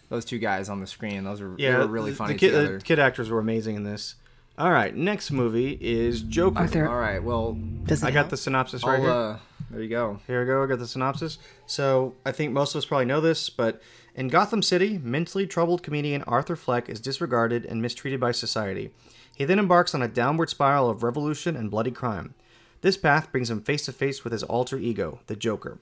those 0.09 0.23
two 0.25 0.39
guys 0.39 0.69
on 0.69 0.79
the 0.79 0.87
screen. 0.87 1.23
Those 1.23 1.41
are 1.41 1.53
yeah, 1.57 1.71
they 1.73 1.77
were 1.79 1.87
really 1.87 2.11
the- 2.11 2.17
funny 2.17 2.33
the 2.33 2.39
kid, 2.39 2.51
together. 2.51 2.77
The 2.79 2.83
kid 2.83 2.99
actors 2.99 3.29
were 3.29 3.39
amazing 3.39 3.75
in 3.75 3.83
this. 3.83 4.15
All 4.59 4.71
right, 4.71 4.95
next 4.95 5.29
movie 5.29 5.77
is 5.79 6.21
Joker. 6.23 6.57
Arthur, 6.59 6.89
All 6.89 6.97
right, 6.97 7.21
well, 7.21 7.53
does 7.85 8.01
it 8.01 8.07
I 8.07 8.09
got 8.09 8.21
help? 8.21 8.29
the 8.31 8.37
synopsis 8.37 8.83
right 8.83 8.95
I'll, 8.95 9.01
here. 9.01 9.11
uh, 9.11 9.37
there 9.69 9.83
you 9.83 9.89
go. 9.89 10.19
Here 10.25 10.39
we 10.39 10.47
go. 10.47 10.63
I 10.63 10.65
got 10.65 10.79
the 10.79 10.87
synopsis. 10.87 11.37
So 11.67 12.15
I 12.25 12.31
think 12.31 12.53
most 12.53 12.73
of 12.73 12.79
us 12.79 12.85
probably 12.85 13.05
know 13.05 13.21
this, 13.21 13.51
but 13.51 13.83
in 14.17 14.27
Gotham 14.29 14.63
City, 14.63 14.97
mentally 14.97 15.45
troubled 15.47 15.83
comedian 15.83 16.23
Arthur 16.23 16.55
Fleck 16.55 16.89
is 16.89 16.99
disregarded 16.99 17.65
and 17.65 17.81
mistreated 17.81 18.19
by 18.19 18.31
society. 18.31 18.89
He 19.35 19.45
then 19.45 19.59
embarks 19.59 19.93
on 19.93 20.01
a 20.01 20.07
downward 20.07 20.49
spiral 20.49 20.89
of 20.89 21.03
revolution 21.03 21.55
and 21.55 21.69
bloody 21.69 21.91
crime. 21.91 22.33
This 22.81 22.97
path 22.97 23.31
brings 23.31 23.51
him 23.51 23.61
face 23.61 23.85
to 23.85 23.93
face 23.93 24.23
with 24.23 24.33
his 24.33 24.41
alter 24.41 24.77
ego, 24.77 25.19
the 25.27 25.35
Joker. 25.35 25.77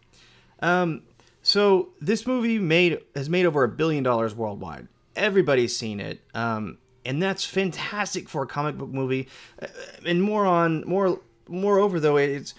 Um, 0.59 1.03
so 1.41 1.89
this 2.01 2.27
movie 2.27 2.59
made 2.59 2.99
has 3.15 3.29
made 3.29 3.45
over 3.45 3.63
a 3.63 3.69
billion 3.69 4.03
dollars 4.03 4.35
worldwide. 4.35 4.87
Everybody's 5.15 5.75
seen 5.75 6.01
it, 6.01 6.19
um, 6.33 6.77
and 7.05 7.23
that's 7.23 7.45
fantastic 7.45 8.27
for 8.27 8.43
a 8.43 8.47
comic 8.47 8.77
book 8.77 8.89
movie. 8.89 9.29
Uh, 9.61 9.67
And 10.05 10.21
more 10.21 10.45
on 10.45 10.83
more 10.85 11.21
moreover 11.47 11.99
though, 12.01 12.17
it's 12.17 12.53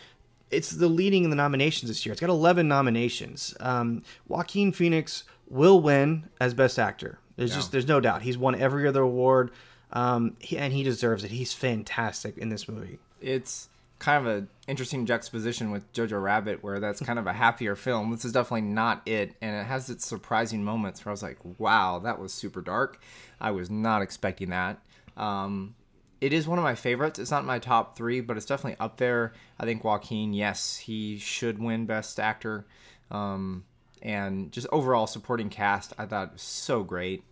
it's 0.50 0.70
the 0.70 0.88
leading 0.88 1.24
in 1.24 1.30
the 1.30 1.36
nominations 1.36 1.90
this 1.90 2.06
year. 2.06 2.12
It's 2.12 2.20
got 2.20 2.30
11 2.30 2.68
nominations. 2.68 3.54
Um, 3.60 4.02
Joaquin 4.28 4.72
Phoenix 4.72 5.24
will 5.48 5.80
win 5.80 6.28
as 6.40 6.54
best 6.54 6.78
actor. 6.78 7.18
There's 7.36 7.54
just 7.54 7.72
there's 7.72 7.88
no 7.88 8.00
doubt. 8.00 8.22
He's 8.22 8.38
won 8.38 8.54
every 8.54 8.88
other 8.88 9.02
award, 9.02 9.50
um, 9.92 10.36
he, 10.38 10.56
and 10.56 10.72
he 10.72 10.82
deserves 10.82 11.22
it. 11.22 11.30
He's 11.30 11.52
fantastic 11.52 12.38
in 12.38 12.48
this 12.48 12.68
movie. 12.68 12.98
It's 13.20 13.68
kind 13.98 14.26
of 14.26 14.34
an 14.34 14.48
interesting 14.66 15.06
juxtaposition 15.06 15.70
with 15.70 15.90
Jojo 15.92 16.22
Rabbit, 16.22 16.62
where 16.62 16.80
that's 16.80 17.00
kind 17.00 17.18
of 17.18 17.26
a 17.26 17.32
happier 17.32 17.76
film. 17.76 18.10
This 18.10 18.24
is 18.24 18.32
definitely 18.32 18.62
not 18.62 19.02
it, 19.06 19.34
and 19.42 19.54
it 19.54 19.64
has 19.64 19.90
its 19.90 20.06
surprising 20.06 20.64
moments 20.64 21.04
where 21.04 21.10
I 21.10 21.12
was 21.12 21.22
like, 21.22 21.38
"Wow, 21.58 21.98
that 22.00 22.18
was 22.18 22.32
super 22.32 22.62
dark." 22.62 22.98
I 23.40 23.50
was 23.50 23.70
not 23.70 24.02
expecting 24.02 24.50
that. 24.50 24.78
Um, 25.16 25.74
it 26.20 26.32
is 26.32 26.48
one 26.48 26.58
of 26.58 26.64
my 26.64 26.74
favorites. 26.74 27.18
It's 27.18 27.30
not 27.30 27.44
my 27.44 27.58
top 27.58 27.96
three, 27.96 28.20
but 28.20 28.36
it's 28.36 28.46
definitely 28.46 28.78
up 28.80 28.96
there. 28.96 29.32
I 29.58 29.64
think 29.64 29.84
Joaquin, 29.84 30.32
yes, 30.32 30.76
he 30.76 31.18
should 31.18 31.58
win 31.58 31.86
Best 31.86 32.18
Actor, 32.18 32.66
um, 33.10 33.64
and 34.02 34.52
just 34.52 34.66
overall 34.72 35.06
supporting 35.06 35.48
cast, 35.48 35.92
I 35.98 36.06
thought 36.06 36.32
was 36.34 36.42
so 36.42 36.82
great. 36.82 37.24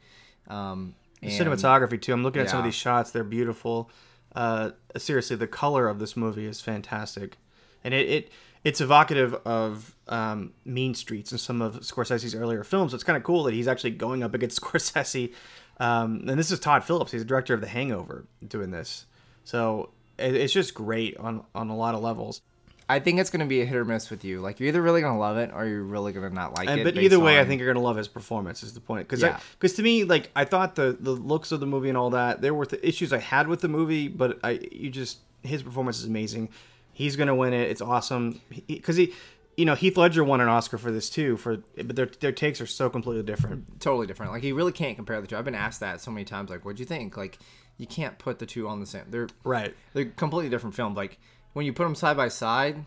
Um, 0.48 0.94
The 1.20 1.28
and- 1.28 1.48
cinematography 1.48 2.00
too. 2.00 2.12
I'm 2.12 2.22
looking 2.22 2.42
at 2.42 2.50
some 2.50 2.58
of 2.58 2.64
these 2.64 2.74
shots; 2.74 3.10
they're 3.10 3.24
beautiful. 3.24 3.90
Uh, 4.34 4.70
seriously, 4.96 5.36
the 5.36 5.46
color 5.46 5.88
of 5.88 5.98
this 5.98 6.16
movie 6.16 6.46
is 6.46 6.60
fantastic, 6.60 7.38
and 7.84 7.94
it, 7.94 8.08
it 8.08 8.32
it's 8.64 8.80
evocative 8.80 9.34
of 9.44 9.94
um, 10.08 10.52
Mean 10.64 10.94
Streets 10.94 11.30
and 11.30 11.40
some 11.40 11.60
of 11.62 11.80
Scorsese's 11.80 12.34
earlier 12.34 12.64
films. 12.64 12.92
So 12.92 12.94
it's 12.96 13.04
kind 13.04 13.16
of 13.16 13.22
cool 13.22 13.44
that 13.44 13.54
he's 13.54 13.68
actually 13.68 13.90
going 13.92 14.22
up 14.22 14.34
against 14.34 14.60
Scorsese. 14.62 15.32
Um, 15.78 16.24
and 16.28 16.38
this 16.38 16.50
is 16.50 16.58
Todd 16.60 16.82
Phillips; 16.84 17.12
he's 17.12 17.20
the 17.22 17.26
director 17.26 17.54
of 17.54 17.60
The 17.60 17.66
Hangover, 17.68 18.26
doing 18.46 18.70
this. 18.70 19.06
So 19.44 19.90
it, 20.18 20.34
it's 20.34 20.52
just 20.52 20.74
great 20.74 21.16
on 21.18 21.44
on 21.54 21.68
a 21.70 21.76
lot 21.76 21.94
of 21.94 22.02
levels. 22.02 22.40
I 22.88 22.98
think 23.00 23.18
it's 23.18 23.30
going 23.30 23.40
to 23.40 23.46
be 23.46 23.62
a 23.62 23.64
hit 23.64 23.76
or 23.76 23.84
miss 23.84 24.10
with 24.10 24.24
you. 24.24 24.40
Like 24.40 24.60
you're 24.60 24.68
either 24.68 24.82
really 24.82 25.00
going 25.00 25.14
to 25.14 25.18
love 25.18 25.38
it 25.38 25.50
or 25.54 25.64
you're 25.66 25.82
really 25.82 26.12
going 26.12 26.28
to 26.28 26.34
not 26.34 26.56
like 26.58 26.68
And, 26.68 26.80
it. 26.80 26.84
but 26.84 26.98
either 26.98 27.18
way, 27.18 27.40
I 27.40 27.44
think 27.44 27.60
you're 27.60 27.72
gonna 27.72 27.84
love 27.84 27.96
his 27.96 28.08
performance. 28.08 28.62
Is 28.62 28.74
the 28.74 28.80
point? 28.80 29.08
Because 29.08 29.22
Yeah. 29.22 29.40
because 29.58 29.72
to 29.74 29.82
me, 29.82 30.04
like 30.04 30.30
I 30.36 30.44
thought 30.44 30.74
the 30.74 30.96
the 31.00 31.12
looks 31.12 31.50
of 31.52 31.60
the 31.60 31.66
movie 31.66 31.88
and 31.88 31.96
all 31.96 32.10
that, 32.10 32.42
there 32.42 32.52
were 32.52 32.66
the 32.66 32.86
issues 32.86 33.12
I 33.12 33.18
had 33.18 33.48
with 33.48 33.60
the 33.62 33.68
movie, 33.68 34.08
but 34.08 34.38
I 34.44 34.60
you 34.70 34.90
just 34.90 35.18
his 35.42 35.62
performance 35.62 35.98
is 35.98 36.04
amazing. 36.06 36.50
He's 36.92 37.16
gonna 37.16 37.34
win 37.34 37.52
it. 37.54 37.70
It's 37.70 37.80
awesome 37.80 38.40
because 38.66 38.96
he, 38.96 39.12
you 39.56 39.64
know, 39.64 39.74
Heath 39.74 39.96
Ledger 39.96 40.22
won 40.22 40.40
an 40.40 40.48
Oscar 40.48 40.76
for 40.78 40.90
this 40.92 41.08
too. 41.08 41.36
For 41.38 41.58
but 41.76 41.96
their 41.96 42.06
their 42.20 42.32
takes 42.32 42.60
are 42.60 42.66
so 42.66 42.90
completely 42.90 43.22
different. 43.22 43.80
totally 43.80 44.06
different. 44.06 44.30
Like 44.32 44.42
you 44.42 44.54
really 44.54 44.72
can't 44.72 44.94
compare 44.96 45.20
the 45.22 45.26
two. 45.26 45.36
I've 45.36 45.44
been 45.46 45.54
asked 45.54 45.80
that 45.80 46.00
so 46.02 46.10
many 46.10 46.24
times. 46.24 46.50
Like, 46.50 46.64
what'd 46.66 46.78
you 46.78 46.86
think? 46.86 47.16
Like, 47.16 47.38
you 47.78 47.86
can't 47.86 48.18
put 48.18 48.38
the 48.38 48.46
two 48.46 48.68
on 48.68 48.80
the 48.80 48.86
same. 48.86 49.04
They're 49.08 49.28
Right. 49.42 49.74
They're 49.94 50.04
completely 50.04 50.50
different 50.50 50.76
films. 50.76 50.96
Like 50.96 51.18
when 51.54 51.64
you 51.66 51.72
put 51.72 51.84
them 51.84 51.94
side 51.94 52.16
by 52.16 52.28
side, 52.28 52.84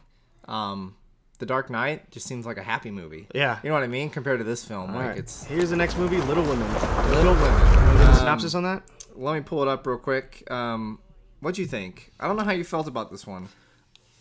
um, 0.48 0.96
The 1.40 1.46
Dark 1.46 1.70
Knight 1.70 2.12
just 2.12 2.28
seems 2.28 2.46
like 2.46 2.58
a 2.58 2.64
happy 2.64 2.92
movie. 2.92 3.28
Yeah. 3.34 3.60
You 3.64 3.70
know 3.70 3.74
what 3.74 3.84
I 3.84 3.88
mean? 3.88 4.10
Compared 4.10 4.38
to 4.40 4.44
this 4.44 4.64
film, 4.64 4.92
All 4.92 4.96
like 4.98 5.08
right. 5.10 5.18
it's 5.18 5.44
Here's 5.46 5.70
the 5.72 5.76
next 5.76 5.98
movie, 5.98 6.18
Little 6.18 6.44
Women. 6.44 6.72
Little 7.12 7.34
Women. 7.34 7.42
Wanna 7.42 7.92
give 7.94 8.02
a 8.02 8.12
Um, 8.12 8.16
synopsis 8.16 8.54
on 8.56 8.64
that? 8.64 8.84
Let 9.16 9.34
me 9.34 9.42
pull 9.42 9.62
it 9.64 9.68
up 9.68 9.86
real 9.88 9.98
quick. 9.98 10.44
Um, 10.52 11.00
what'd 11.40 11.58
you 11.58 11.66
think? 11.66 12.12
I 12.20 12.28
don't 12.28 12.38
know 12.38 12.44
how 12.44 12.52
you 12.52 12.64
felt 12.64 12.88
about 12.88 13.10
this 13.12 13.26
one. 13.26 13.50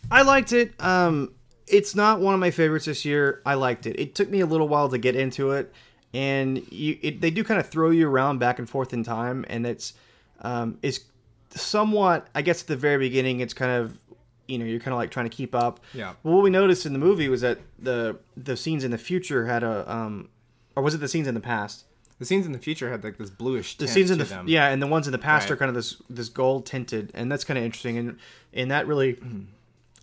I 0.09 0.23
liked 0.23 0.53
it. 0.53 0.73
Um, 0.79 1.33
it's 1.67 1.93
not 1.95 2.19
one 2.21 2.33
of 2.33 2.39
my 2.39 2.49
favorites 2.51 2.85
this 2.85 3.03
year. 3.05 3.41
I 3.45 3.55
liked 3.55 3.85
it. 3.85 3.99
It 3.99 4.15
took 4.15 4.29
me 4.29 4.39
a 4.39 4.45
little 4.45 4.67
while 4.67 4.87
to 4.89 4.97
get 4.97 5.15
into 5.15 5.51
it, 5.51 5.71
and 6.13 6.65
you, 6.71 6.97
it, 7.01 7.19
they 7.21 7.29
do 7.29 7.43
kind 7.43 7.59
of 7.59 7.67
throw 7.69 7.89
you 7.91 8.07
around 8.09 8.39
back 8.39 8.57
and 8.57 8.69
forth 8.69 8.93
in 8.93 9.03
time, 9.03 9.43
and 9.49 9.67
it's 9.67 9.93
um, 10.41 10.77
it's 10.81 11.01
somewhat. 11.49 12.27
I 12.33 12.41
guess 12.41 12.61
at 12.61 12.67
the 12.67 12.77
very 12.77 12.97
beginning, 12.97 13.41
it's 13.41 13.53
kind 13.53 13.71
of 13.71 13.99
you 14.47 14.57
know 14.57 14.65
you're 14.65 14.79
kind 14.79 14.93
of 14.93 14.97
like 14.97 15.11
trying 15.11 15.29
to 15.29 15.35
keep 15.35 15.53
up. 15.55 15.79
Yeah. 15.93 16.13
Well, 16.23 16.35
what 16.35 16.43
we 16.43 16.49
noticed 16.49 16.85
in 16.85 16.93
the 16.93 16.99
movie 16.99 17.29
was 17.29 17.41
that 17.41 17.59
the 17.79 18.17
the 18.35 18.55
scenes 18.57 18.83
in 18.83 18.91
the 18.91 18.97
future 18.97 19.45
had 19.45 19.63
a 19.63 19.91
um, 19.91 20.29
or 20.75 20.83
was 20.83 20.93
it 20.93 20.99
the 20.99 21.07
scenes 21.07 21.27
in 21.27 21.33
the 21.33 21.39
past? 21.41 21.83
The 22.19 22.25
scenes 22.25 22.45
in 22.47 22.51
the 22.51 22.57
future 22.59 22.89
had 22.89 23.03
like 23.03 23.17
this 23.17 23.29
bluish. 23.29 23.77
the 23.77 23.87
scenes 23.87 24.09
in 24.09 24.17
the 24.17 24.23
them. 24.25 24.47
yeah 24.47 24.69
and 24.69 24.81
the 24.81 24.87
ones 24.87 25.07
in 25.07 25.11
the 25.11 25.19
past 25.19 25.45
Right. 25.45 25.51
are 25.51 25.57
kind 25.57 25.69
of 25.69 25.75
this 25.75 26.01
this 26.09 26.29
gold 26.29 26.65
tinted 26.65 27.11
and 27.13 27.31
that's 27.31 27.43
kind 27.43 27.57
of 27.59 27.63
interesting 27.63 27.97
and 27.99 28.17
and 28.53 28.71
that 28.71 28.87
really 28.87 29.19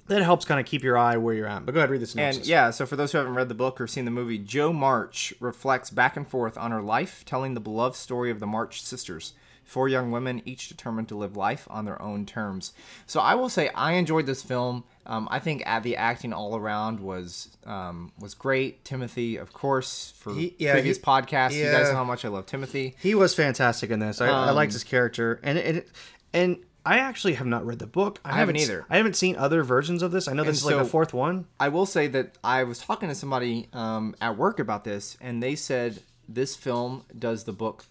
that 0.06 0.22
helps 0.22 0.44
kind 0.44 0.60
of 0.60 0.66
keep 0.66 0.82
your 0.84 0.96
eye 0.98 1.16
where 1.16 1.34
you're 1.34 1.46
at 1.48 1.64
but 1.66 1.72
go 1.72 1.80
ahead 1.80 1.90
read 1.90 2.00
the 2.00 2.06
synopsis 2.06 2.38
And 2.42 2.46
yeah, 2.46 2.70
so 2.70 2.86
for 2.86 2.94
those 2.94 3.10
who 3.10 3.18
haven't 3.18 3.34
read 3.34 3.48
the 3.48 3.54
book 3.54 3.80
or 3.80 3.86
seen 3.88 4.04
the 4.04 4.10
movie, 4.12 4.38
Jo 4.38 4.72
March 4.72 5.32
reflects 5.40 5.90
back 5.90 6.16
and 6.16 6.28
forth 6.28 6.56
on 6.58 6.70
her 6.70 6.82
life, 6.82 7.24
telling 7.24 7.54
the 7.54 7.60
beloved 7.60 7.96
story 7.96 8.30
of 8.30 8.38
the 8.38 8.46
March 8.46 8.82
sisters, 8.82 9.32
four 9.64 9.88
young 9.88 10.10
women, 10.10 10.42
each 10.44 10.68
determined 10.68 11.08
to 11.08 11.16
live 11.16 11.36
life 11.36 11.66
on 11.70 11.84
their 11.84 12.00
own 12.00 12.26
terms. 12.26 12.72
So 13.06 13.20
I 13.20 13.34
will 13.34 13.48
say 13.48 13.68
I 13.74 13.92
enjoyed 13.92 14.26
this 14.26 14.42
film. 14.42 14.84
Um, 15.06 15.26
I 15.30 15.38
think 15.38 15.64
the 15.82 15.96
acting 15.96 16.32
all 16.32 16.56
around 16.56 17.00
was 17.00 17.48
um, 17.66 18.12
was 18.18 18.34
great. 18.34 18.84
Timothy, 18.84 19.36
of 19.36 19.52
course, 19.52 20.12
for 20.18 20.34
He- 20.34 20.54
yeah, 20.58 20.72
previous 20.72 20.96
he- 20.98 21.02
podcasts, 21.02 21.54
you 21.54 21.64
guys 21.64 21.88
know 21.88 21.94
how 21.96 22.04
much 22.04 22.24
I 22.24 22.28
love 22.28 22.46
Timothy. 22.46 22.94
he 23.00 23.14
was 23.14 23.34
fantastic 23.34 23.90
in 23.90 23.98
this 24.00 24.20
i, 24.20 24.26
I 24.28 24.50
liked 24.52 24.70
Um, 24.72 24.74
his 24.74 24.84
character 24.84 25.40
and 25.42 25.58
it 25.58 25.88
and 26.32 26.58
i 26.86 26.98
actually 26.98 27.34
have 27.34 27.46
not 27.46 27.64
read 27.66 27.78
the 27.78 27.86
book 27.86 28.20
i, 28.24 28.32
haven't 28.32 28.56
s- 28.56 28.62
either. 28.62 28.84
i 28.90 28.96
haven't 28.96 29.16
seen 29.16 29.36
other 29.36 29.62
versions 29.62 30.02
of 30.02 30.10
this 30.12 30.28
i 30.28 30.32
know 30.32 30.42
this 30.44 30.62
And 30.62 30.70
is 30.72 30.76
like 30.76 30.84
the 30.84 30.90
fourth 30.90 31.12
one 31.14 31.46
I 31.58 31.68
will 31.68 31.86
say 31.86 32.06
that 32.08 32.36
I 32.44 32.64
was 32.64 32.78
talking 32.78 33.08
to 33.08 33.14
somebody 33.14 33.68
um, 33.72 34.14
at 34.20 34.36
work 34.36 34.58
about 34.58 34.84
this, 34.84 35.16
and 35.20 35.42
they 35.42 35.54
said 35.54 36.02
this 36.28 36.54
film 36.56 37.04
does 37.18 37.44
the 37.44 37.52
book 37.52 37.84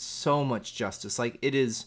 so 0.00 0.44
much 0.44 0.74
justice. 0.74 1.18
Like 1.18 1.38
it 1.42 1.54
is 1.54 1.86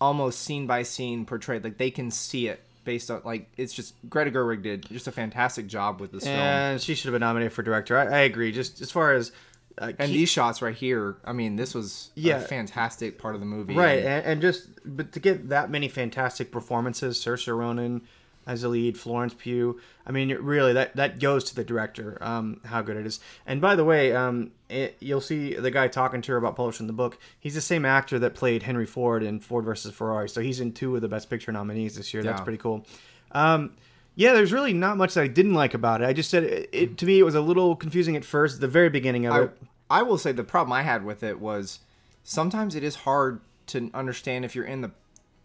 almost 0.00 0.40
scene 0.40 0.66
by 0.66 0.82
scene 0.82 1.24
portrayed. 1.24 1.64
Like 1.64 1.78
they 1.78 1.90
can 1.90 2.10
see 2.10 2.46
it 2.48 2.62
based 2.84 3.10
on 3.10 3.20
like 3.24 3.50
it's 3.56 3.72
just 3.74 3.94
Greta 4.08 4.30
Gerwig 4.30 4.62
did 4.62 4.86
just 4.88 5.06
a 5.06 5.12
fantastic 5.12 5.66
job 5.66 6.00
with 6.00 6.12
this 6.12 6.24
film. 6.24 6.36
and 6.38 6.80
she 6.80 6.94
should 6.94 7.06
have 7.06 7.12
been 7.12 7.20
nominated 7.20 7.52
for 7.52 7.62
director 7.62 7.98
i, 7.98 8.04
I 8.04 8.20
agree 8.20 8.50
just 8.50 8.80
as 8.80 8.90
far 8.90 9.12
as 9.12 9.30
uh, 9.76 9.92
And 9.98 10.10
these 10.10 10.28
shots 10.30 10.60
right 10.62 10.74
here, 10.74 11.18
I 11.24 11.32
mean, 11.32 11.54
this 11.54 11.72
was 11.74 12.10
Yeah. 12.16 12.38
a 12.38 12.40
fantastic 12.40 13.16
part 13.18 13.34
of 13.34 13.40
the 13.40 13.46
movie. 13.46 13.74
right 13.76 13.98
And 13.98 14.06
and, 14.08 14.26
and 14.26 14.40
just 14.42 14.68
but 14.86 15.12
to 15.12 15.20
get 15.20 15.50
that 15.50 15.70
many 15.70 15.88
fantastic 15.88 16.50
performances 16.50 17.18
Saoirse 17.22 17.54
Ronan 17.54 18.02
as 18.48 18.62
the 18.62 18.68
lead 18.68 18.98
Florence 18.98 19.34
Pugh. 19.34 19.78
I 20.04 20.10
mean 20.10 20.30
really 20.30 20.72
that 20.72 20.96
that 20.96 21.20
goes 21.20 21.44
to 21.44 21.54
the 21.54 21.62
director 21.62 22.18
um 22.20 22.60
how 22.64 22.82
good 22.82 22.96
it 22.96 23.06
is. 23.06 23.20
And 23.46 23.60
by 23.60 23.76
the 23.76 23.84
way 23.84 24.12
um 24.16 24.50
it, 24.68 24.96
you'll 24.98 25.20
see 25.20 25.54
the 25.54 25.70
guy 25.70 25.86
talking 25.86 26.22
to 26.22 26.32
her 26.32 26.38
about 26.38 26.56
publishing 26.56 26.88
the 26.88 26.92
book. 26.92 27.18
He's 27.38 27.54
the 27.54 27.60
same 27.60 27.84
actor 27.84 28.18
that 28.18 28.34
played 28.34 28.64
Henry 28.64 28.86
Ford 28.86 29.22
in 29.22 29.38
Ford 29.38 29.64
versus 29.64 29.94
Ferrari. 29.94 30.28
So 30.28 30.40
he's 30.40 30.58
in 30.58 30.72
two 30.72 30.96
of 30.96 31.02
the 31.02 31.08
best 31.08 31.30
picture 31.30 31.52
nominees 31.52 31.94
this 31.94 32.12
year. 32.12 32.22
That's 32.22 32.40
pretty 32.40 32.58
cool. 32.58 32.86
Um 33.32 33.76
yeah, 34.16 34.32
there's 34.32 34.52
really 34.52 34.72
not 34.72 34.96
much 34.96 35.14
that 35.14 35.22
I 35.22 35.28
didn't 35.28 35.54
like 35.54 35.74
about 35.74 36.02
it. 36.02 36.06
I 36.06 36.12
just 36.12 36.30
said 36.30 36.42
it, 36.42 36.70
it 36.72 36.98
to 36.98 37.06
me 37.06 37.20
it 37.20 37.24
was 37.24 37.36
a 37.36 37.40
little 37.40 37.76
confusing 37.76 38.16
at 38.16 38.24
first, 38.24 38.60
the 38.60 38.66
very 38.66 38.88
beginning 38.88 39.26
of 39.26 39.32
I, 39.32 39.42
it. 39.42 39.58
I 39.90 40.02
will 40.02 40.18
say 40.18 40.32
the 40.32 40.42
problem 40.42 40.72
I 40.72 40.82
had 40.82 41.04
with 41.04 41.22
it 41.22 41.38
was 41.38 41.80
sometimes 42.24 42.74
it 42.74 42.82
is 42.82 42.96
hard 42.96 43.40
to 43.68 43.90
understand 43.94 44.44
if 44.44 44.54
you're 44.54 44.64
in 44.64 44.80
the 44.80 44.90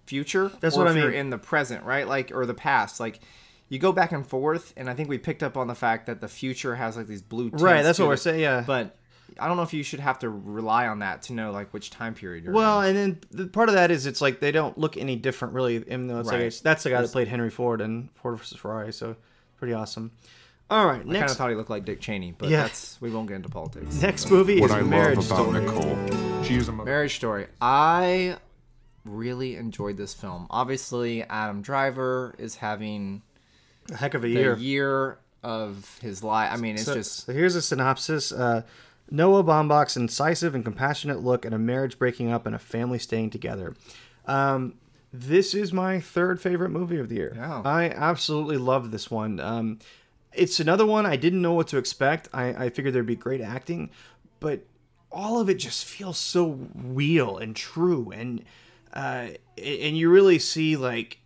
future 0.05 0.51
That's 0.59 0.75
or 0.75 0.79
what 0.85 0.91
if 0.91 0.97
I 0.97 0.99
you're 0.99 1.09
mean. 1.11 1.19
in 1.19 1.29
the 1.29 1.37
present, 1.37 1.83
right? 1.85 2.07
Like 2.07 2.31
or 2.33 2.45
the 2.45 2.53
past. 2.53 2.99
Like 2.99 3.19
you 3.69 3.79
go 3.79 3.91
back 3.91 4.11
and 4.11 4.25
forth, 4.27 4.73
and 4.77 4.89
I 4.89 4.93
think 4.93 5.09
we 5.09 5.17
picked 5.17 5.41
up 5.43 5.57
on 5.57 5.67
the 5.67 5.75
fact 5.75 6.05
that 6.07 6.21
the 6.21 6.27
future 6.27 6.75
has 6.75 6.95
like 6.97 7.07
these 7.07 7.21
blue 7.21 7.49
tints 7.49 7.63
Right, 7.63 7.81
that's 7.81 7.97
to 7.97 8.03
what 8.03 8.07
we're 8.09 8.13
it. 8.15 8.17
saying, 8.17 8.39
yeah. 8.41 8.63
But 8.67 8.95
I 9.39 9.47
don't 9.47 9.57
know 9.57 9.63
if 9.63 9.73
you 9.73 9.81
should 9.81 10.01
have 10.01 10.19
to 10.19 10.29
rely 10.29 10.87
on 10.87 10.99
that 10.99 11.23
to 11.23 11.33
know 11.33 11.51
like 11.51 11.73
which 11.73 11.89
time 11.89 12.13
period 12.13 12.43
you're 12.43 12.53
Well, 12.53 12.81
in. 12.81 12.95
and 12.95 12.97
then 13.31 13.45
the 13.45 13.47
part 13.47 13.69
of 13.69 13.75
that 13.75 13.89
is 13.89 14.05
it's 14.05 14.21
like 14.21 14.39
they 14.39 14.51
don't 14.51 14.77
look 14.77 14.95
any 14.97 15.15
different 15.15 15.53
really, 15.55 15.77
even 15.77 16.07
though 16.07 16.19
it's 16.19 16.29
Right. 16.29 16.43
like 16.43 16.53
that's 16.59 16.83
the 16.83 16.91
guy 16.91 17.01
that 17.01 17.11
played 17.11 17.27
Henry 17.29 17.49
Ford 17.49 17.81
in 17.81 18.09
Ford 18.15 18.37
versus 18.37 18.57
Ferrari, 18.57 18.93
so 18.93 19.15
pretty 19.57 19.73
awesome. 19.73 20.11
All 20.69 20.85
right, 20.85 21.01
I 21.01 21.03
kind 21.03 21.23
of 21.25 21.31
thought 21.31 21.49
he 21.49 21.55
looked 21.55 21.69
like 21.69 21.85
Dick 21.85 21.99
Cheney, 21.99 22.33
but 22.37 22.49
Yeah. 22.49 22.63
that's 22.63 22.99
we 23.01 23.09
won't 23.11 23.27
get 23.27 23.35
into 23.35 23.49
politics. 23.49 24.01
next 24.01 24.29
movie 24.29 24.59
What 24.59 24.69
is 24.69 24.75
I 24.75 24.81
Marriage 24.81 25.17
love 25.17 25.31
about 25.31 25.63
Story. 25.65 25.65
Nicole, 25.65 26.43
she 26.43 26.55
is 26.55 26.67
a 26.67 26.71
mo- 26.71 26.83
Marriage 26.85 27.15
Story. 27.15 27.47
I 27.61 28.37
really 29.05 29.55
enjoyed 29.55 29.97
this 29.97 30.13
film. 30.13 30.47
Obviously, 30.49 31.23
Adam 31.23 31.61
Driver 31.61 32.35
is 32.37 32.55
having 32.55 33.21
A 33.91 33.95
heck 33.95 34.13
of 34.13 34.23
a 34.23 34.27
the 34.27 34.33
year. 34.33 34.55
year, 34.57 35.17
of 35.43 35.99
his 36.01 36.23
life. 36.23 36.49
I 36.51 36.57
mean, 36.57 36.75
it's 36.75 36.85
so, 36.85 36.93
just 36.93 37.25
so 37.25 37.33
here's 37.33 37.55
a 37.55 37.61
synopsis. 37.61 38.31
Uh, 38.31 38.63
Noah 39.11 39.43
Baumbach's 39.43 39.97
incisive 39.97 40.55
and 40.55 40.63
compassionate 40.63 41.21
look 41.21 41.45
at 41.45 41.53
a 41.53 41.57
marriage 41.59 41.99
breaking 41.99 42.31
up 42.31 42.45
and 42.45 42.55
a 42.55 42.59
family 42.59 42.97
staying 42.97 43.29
together. 43.29 43.75
Um, 44.25 44.75
this 45.11 45.53
is 45.53 45.73
my 45.73 45.99
third 45.99 46.41
favorite 46.41 46.69
movie 46.69 46.97
of 46.97 47.09
the 47.09 47.15
year. 47.15 47.33
Yeah. 47.35 47.61
I 47.65 47.89
absolutely 47.89 48.57
loved 48.57 48.91
this 48.91 49.11
one. 49.11 49.39
Um, 49.39 49.79
it's 50.31 50.59
another 50.59 50.85
one 50.85 51.05
I 51.05 51.17
didn't 51.17 51.41
know 51.41 51.53
what 51.53 51.67
to 51.67 51.77
expect. 51.77 52.29
I, 52.33 52.65
I 52.65 52.69
figured 52.69 52.95
there'd 52.95 53.05
be 53.05 53.15
great 53.15 53.41
acting, 53.41 53.91
but 54.39 54.65
all 55.11 55.39
of 55.39 55.49
it 55.49 55.55
just 55.55 55.85
feels 55.85 56.17
so 56.17 56.57
real 56.73 57.37
and 57.37 57.55
true, 57.55 58.11
and 58.11 58.43
uh, 58.93 59.27
and 59.57 59.97
you 59.97 60.09
really 60.09 60.39
see 60.39 60.75
like 60.77 61.19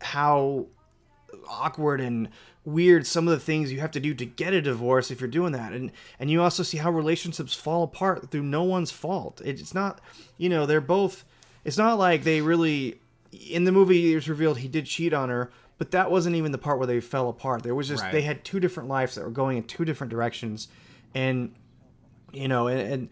how 0.00 0.66
awkward 1.48 2.00
and 2.00 2.28
weird 2.64 3.06
some 3.06 3.26
of 3.26 3.32
the 3.32 3.40
things 3.40 3.72
you 3.72 3.80
have 3.80 3.90
to 3.90 4.00
do 4.00 4.12
to 4.14 4.26
get 4.26 4.52
a 4.52 4.60
divorce 4.60 5.10
if 5.10 5.20
you're 5.20 5.28
doing 5.28 5.52
that. 5.52 5.72
And 5.72 5.90
and 6.18 6.30
you 6.30 6.42
also 6.42 6.62
see 6.62 6.78
how 6.78 6.90
relationships 6.90 7.54
fall 7.54 7.82
apart 7.82 8.30
through 8.30 8.42
no 8.42 8.62
one's 8.62 8.90
fault. 8.90 9.40
It's 9.44 9.74
not 9.74 10.00
you 10.36 10.48
know 10.48 10.66
they're 10.66 10.80
both 10.80 11.24
it's 11.64 11.78
not 11.78 11.98
like 11.98 12.24
they 12.24 12.40
really 12.40 13.00
in 13.32 13.64
the 13.64 13.72
movie 13.72 14.12
it 14.12 14.14
was 14.14 14.28
revealed 14.28 14.58
he 14.58 14.68
did 14.68 14.86
cheat 14.86 15.12
on 15.12 15.28
her 15.28 15.50
but 15.78 15.92
that 15.92 16.10
wasn't 16.10 16.34
even 16.34 16.50
the 16.52 16.58
part 16.58 16.78
where 16.78 16.86
they 16.88 17.00
fell 17.00 17.28
apart. 17.28 17.62
There 17.62 17.74
was 17.74 17.86
just 17.88 18.02
Right. 18.02 18.12
they 18.12 18.22
had 18.22 18.44
two 18.44 18.58
different 18.58 18.88
lives 18.88 19.14
that 19.14 19.24
were 19.24 19.30
going 19.30 19.56
in 19.56 19.62
two 19.64 19.84
different 19.84 20.10
directions. 20.10 20.68
And 21.14 21.54
you 22.32 22.48
know, 22.48 22.66
and, 22.66 22.80
and 22.80 23.08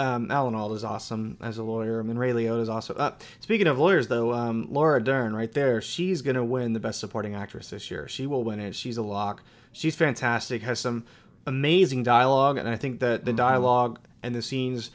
um, 0.00 0.30
Alan 0.30 0.54
Alda 0.54 0.74
is 0.76 0.84
awesome 0.84 1.36
as 1.42 1.58
a 1.58 1.62
lawyer. 1.62 2.00
I 2.00 2.02
mean, 2.02 2.16
Ray 2.16 2.32
Liotta 2.32 2.62
is 2.62 2.70
also. 2.70 2.94
Uh, 2.94 3.12
speaking 3.40 3.66
of 3.66 3.78
lawyers, 3.78 4.08
though, 4.08 4.32
um, 4.32 4.66
Laura 4.70 5.02
Dern 5.02 5.34
right 5.34 5.52
there, 5.52 5.82
she's 5.82 6.22
gonna 6.22 6.44
win 6.44 6.72
the 6.72 6.80
Best 6.80 7.00
Supporting 7.00 7.34
Actress 7.34 7.68
this 7.68 7.90
year. 7.90 8.08
She 8.08 8.26
will 8.26 8.42
win 8.42 8.60
it. 8.60 8.74
She's 8.74 8.96
a 8.96 9.02
lock. 9.02 9.42
She's 9.72 9.94
fantastic. 9.94 10.62
Has 10.62 10.80
some 10.80 11.04
amazing 11.46 12.02
dialogue, 12.02 12.56
and 12.56 12.66
I 12.66 12.76
think 12.76 13.00
that 13.00 13.26
the 13.26 13.32
dialogue 13.34 13.98
and 14.22 14.34
the 14.34 14.40
scenes, 14.40 14.90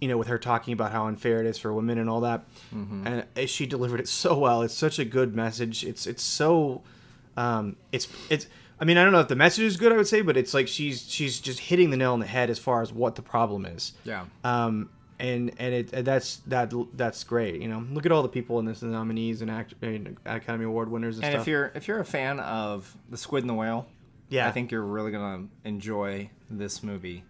you 0.00 0.08
know, 0.08 0.18
with 0.18 0.26
her 0.26 0.38
talking 0.38 0.72
about 0.72 0.90
how 0.90 1.06
unfair 1.06 1.40
it 1.40 1.46
is 1.46 1.56
for 1.56 1.72
women 1.72 1.98
and 1.98 2.10
all 2.10 2.22
that, 2.22 2.44
and 3.06 3.24
uh, 3.36 3.46
she 3.46 3.66
delivered 3.66 4.00
it 4.00 4.08
so 4.22 4.36
well. 4.36 4.62
It's 4.62 4.74
such 4.74 4.98
a 4.98 5.04
good 5.04 5.36
message. 5.36 5.84
It's 5.84 6.08
it's 6.08 6.24
so, 6.24 6.82
um, 7.36 7.76
it's 7.92 8.08
it's. 8.28 8.46
I 8.80 8.84
mean, 8.86 8.96
I 8.96 9.04
don't 9.04 9.12
know 9.12 9.20
if 9.20 9.28
the 9.28 9.36
message 9.36 9.64
is 9.64 9.76
good. 9.76 9.92
I 9.92 9.96
would 9.96 10.06
say, 10.08 10.22
but 10.22 10.36
it's 10.38 10.54
like 10.54 10.66
she's 10.66 11.06
she's 11.10 11.38
just 11.40 11.60
hitting 11.60 11.90
the 11.90 11.96
nail 11.98 12.12
on 12.14 12.20
the 12.20 12.26
head 12.26 12.48
as 12.50 12.58
far 12.58 12.80
as 12.82 12.92
what 12.92 13.14
the 13.14 13.22
problem 13.22 13.66
is. 13.66 13.92
yeah. 14.04 14.24
Um, 14.42 14.88
and 15.18 15.52
and 15.58 15.74
it 15.74 15.92
and 15.92 16.06
that's 16.06 16.36
that 16.46 16.72
that's 16.94 17.22
great. 17.24 17.60
You 17.60 17.68
know, 17.68 17.84
look 17.92 18.06
at 18.06 18.12
all 18.12 18.22
the 18.22 18.28
people 18.30 18.58
in 18.58 18.64
this, 18.64 18.80
the 18.80 18.86
nominees 18.86 19.42
and 19.42 19.50
act, 19.50 19.74
and 19.82 20.16
Academy 20.24 20.64
Award 20.64 20.90
winners 20.90 21.16
and, 21.16 21.24
And 21.26 21.32
stuff. 21.34 21.42
if 21.42 21.46
you're 21.48 21.72
if 21.74 21.88
you're 21.88 22.00
a 22.00 22.04
fan 22.06 22.40
of 22.40 22.96
the 23.10 23.18
Squid 23.18 23.42
and 23.42 23.50
the 23.50 23.54
Whale, 23.54 23.86
Yeah. 24.30 24.48
I 24.48 24.50
think 24.52 24.70
you're 24.70 24.80
really 24.82 25.10
gonna 25.12 25.46
enjoy 25.64 26.30
this 26.48 26.82
movie. 26.82 27.22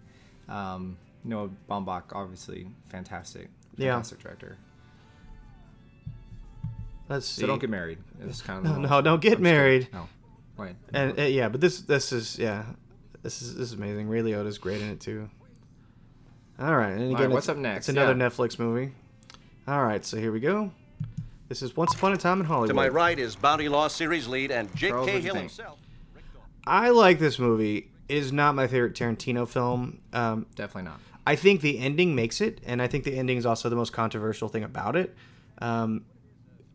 Um, 0.48 0.98
Noah 1.24 1.50
Baumbach, 1.68 2.04
obviously, 2.12 2.68
fantastic, 2.90 3.48
Yeah. 3.76 3.94
fantastic 3.94 4.20
director. 4.20 4.56
Let's 7.08 7.26
see. 7.26 7.40
So 7.40 7.46
don't 7.48 7.58
get 7.60 7.70
married. 7.70 7.98
It's 8.20 8.40
kind 8.40 8.64
of 8.64 8.78
No, 8.78 8.88
no, 8.88 9.02
don't 9.02 9.20
get 9.20 9.40
married. 9.40 9.88
No, 9.92 10.08
wait. 10.60 10.76
And 10.92 11.18
uh, 11.18 11.22
yeah, 11.22 11.48
but 11.48 11.60
this 11.60 11.80
this 11.82 12.12
is 12.12 12.38
yeah, 12.38 12.64
this 13.22 13.42
is 13.42 13.54
this 13.56 13.68
is 13.68 13.72
amazing. 13.74 14.08
Ray 14.08 14.20
Liotta's 14.22 14.58
great 14.58 14.80
in 14.80 14.90
it 14.90 15.00
too. 15.00 15.28
All 16.58 16.76
right, 16.76 16.90
and 16.92 17.02
again, 17.10 17.14
right, 17.14 17.30
what's 17.30 17.48
up 17.48 17.56
next? 17.56 17.88
It's 17.88 17.96
another 17.96 18.12
Yeah. 18.16 18.28
Netflix 18.28 18.58
movie. 18.58 18.92
All 19.66 19.82
right, 19.82 20.04
so 20.04 20.18
here 20.18 20.30
we 20.32 20.40
go. 20.40 20.70
This 21.48 21.62
is 21.62 21.76
Once 21.76 21.94
Upon 21.94 22.12
a 22.12 22.16
Time 22.16 22.40
in 22.40 22.46
Hollywood. 22.46 22.68
To 22.68 22.74
my 22.74 22.88
right 22.88 23.18
is 23.18 23.34
Bounty 23.34 23.68
Law 23.68 23.88
series 23.88 24.28
lead 24.28 24.50
and 24.50 24.68
Jake 24.76 24.90
Charles, 24.90 25.06
what'd 25.06 25.24
you 25.24 25.30
Cahill 25.30 25.34
think? 25.34 25.50
himself. 25.50 25.78
I 26.66 26.90
like 26.90 27.18
this 27.18 27.38
movie. 27.38 27.88
It 28.08 28.16
is 28.16 28.32
not 28.32 28.54
my 28.54 28.66
favorite 28.66 28.94
Tarantino 28.94 29.48
film. 29.48 30.00
Um, 30.12 30.46
Definitely 30.54 30.90
not. 30.90 31.00
I 31.26 31.36
think 31.36 31.60
the 31.60 31.78
ending 31.78 32.14
makes 32.14 32.40
it, 32.40 32.60
and 32.66 32.82
I 32.82 32.86
think 32.88 33.04
the 33.04 33.16
ending 33.16 33.36
is 33.38 33.46
also 33.46 33.68
the 33.68 33.76
most 33.76 33.92
controversial 33.92 34.48
thing 34.48 34.64
about 34.64 34.96
it. 34.96 35.14
Um, 35.60 36.04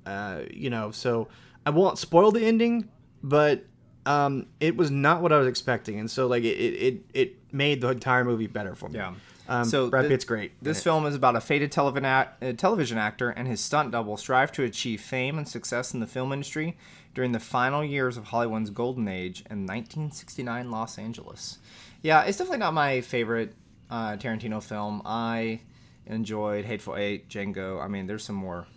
uh, 0.05 0.41
you 0.51 0.69
know, 0.69 0.91
so 0.91 1.27
I 1.65 1.69
won't 1.69 1.97
spoil 1.97 2.31
the 2.31 2.45
ending, 2.45 2.89
but 3.23 3.65
um, 4.05 4.47
it 4.59 4.77
was 4.77 4.91
not 4.91 5.21
what 5.21 5.31
I 5.31 5.37
was 5.37 5.47
expecting, 5.47 5.99
and 5.99 6.09
so 6.09 6.27
like 6.27 6.43
it 6.43 6.57
it, 6.57 7.05
it, 7.13 7.35
made 7.51 7.79
the 7.79 7.87
entire 7.89 8.25
movie 8.25 8.47
better 8.47 8.75
for 8.75 8.89
me. 8.89 8.99
Yeah. 8.99 9.13
Um, 9.47 9.63
so 9.63 9.89
Brad 9.89 10.07
Pitt's 10.07 10.25
great. 10.25 10.51
This 10.61 10.83
film 10.83 11.05
is 11.05 11.15
about 11.15 11.35
a 11.35 11.41
faded 11.41 11.71
television, 11.71 12.03
act, 12.03 12.43
uh, 12.43 12.51
television 12.53 12.97
actor 12.97 13.29
and 13.29 13.47
his 13.47 13.61
stunt 13.61 13.91
double 13.91 14.17
strive 14.17 14.51
to 14.53 14.63
achieve 14.63 14.99
fame 14.99 15.37
and 15.37 15.47
success 15.47 15.93
in 15.93 15.99
the 15.99 16.07
film 16.07 16.33
industry 16.33 16.75
during 17.13 17.31
the 17.31 17.39
final 17.39 17.83
years 17.83 18.17
of 18.17 18.25
Hollywood's 18.25 18.71
golden 18.71 19.07
age 19.07 19.41
in 19.49 19.65
1969 19.65 20.69
Los 20.69 20.97
Angeles. 20.97 21.59
Yeah, 22.01 22.23
it's 22.23 22.37
definitely 22.37 22.57
not 22.59 22.73
my 22.73 23.01
favorite 23.01 23.53
uh, 23.89 24.17
Tarantino 24.17 24.61
film. 24.61 25.01
I 25.05 25.61
enjoyed 26.07 26.65
Hateful 26.65 26.97
Eight, 26.97 27.29
Django. 27.29 27.81
I 27.81 27.87
mean, 27.87 28.07
there's 28.07 28.23
some 28.23 28.35
more 28.35 28.67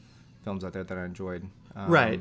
films 0.45 0.65
out 0.65 0.73
there 0.73 0.85
that 0.85 0.97
I 0.97 1.05
enjoyed. 1.05 1.49
Um, 1.75 1.91
Right. 1.91 2.21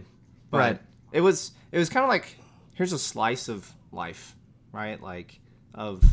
but 0.50 0.58
Right. 0.58 0.80
It 1.12 1.22
was 1.22 1.52
it 1.72 1.78
was 1.78 1.90
kind 1.90 2.04
of 2.04 2.10
like 2.10 2.38
here's 2.78 2.94
a 2.94 3.00
slice 3.00 3.50
of 3.50 3.72
life, 3.92 4.36
right? 4.72 5.02
Like 5.02 5.40
of 5.74 6.04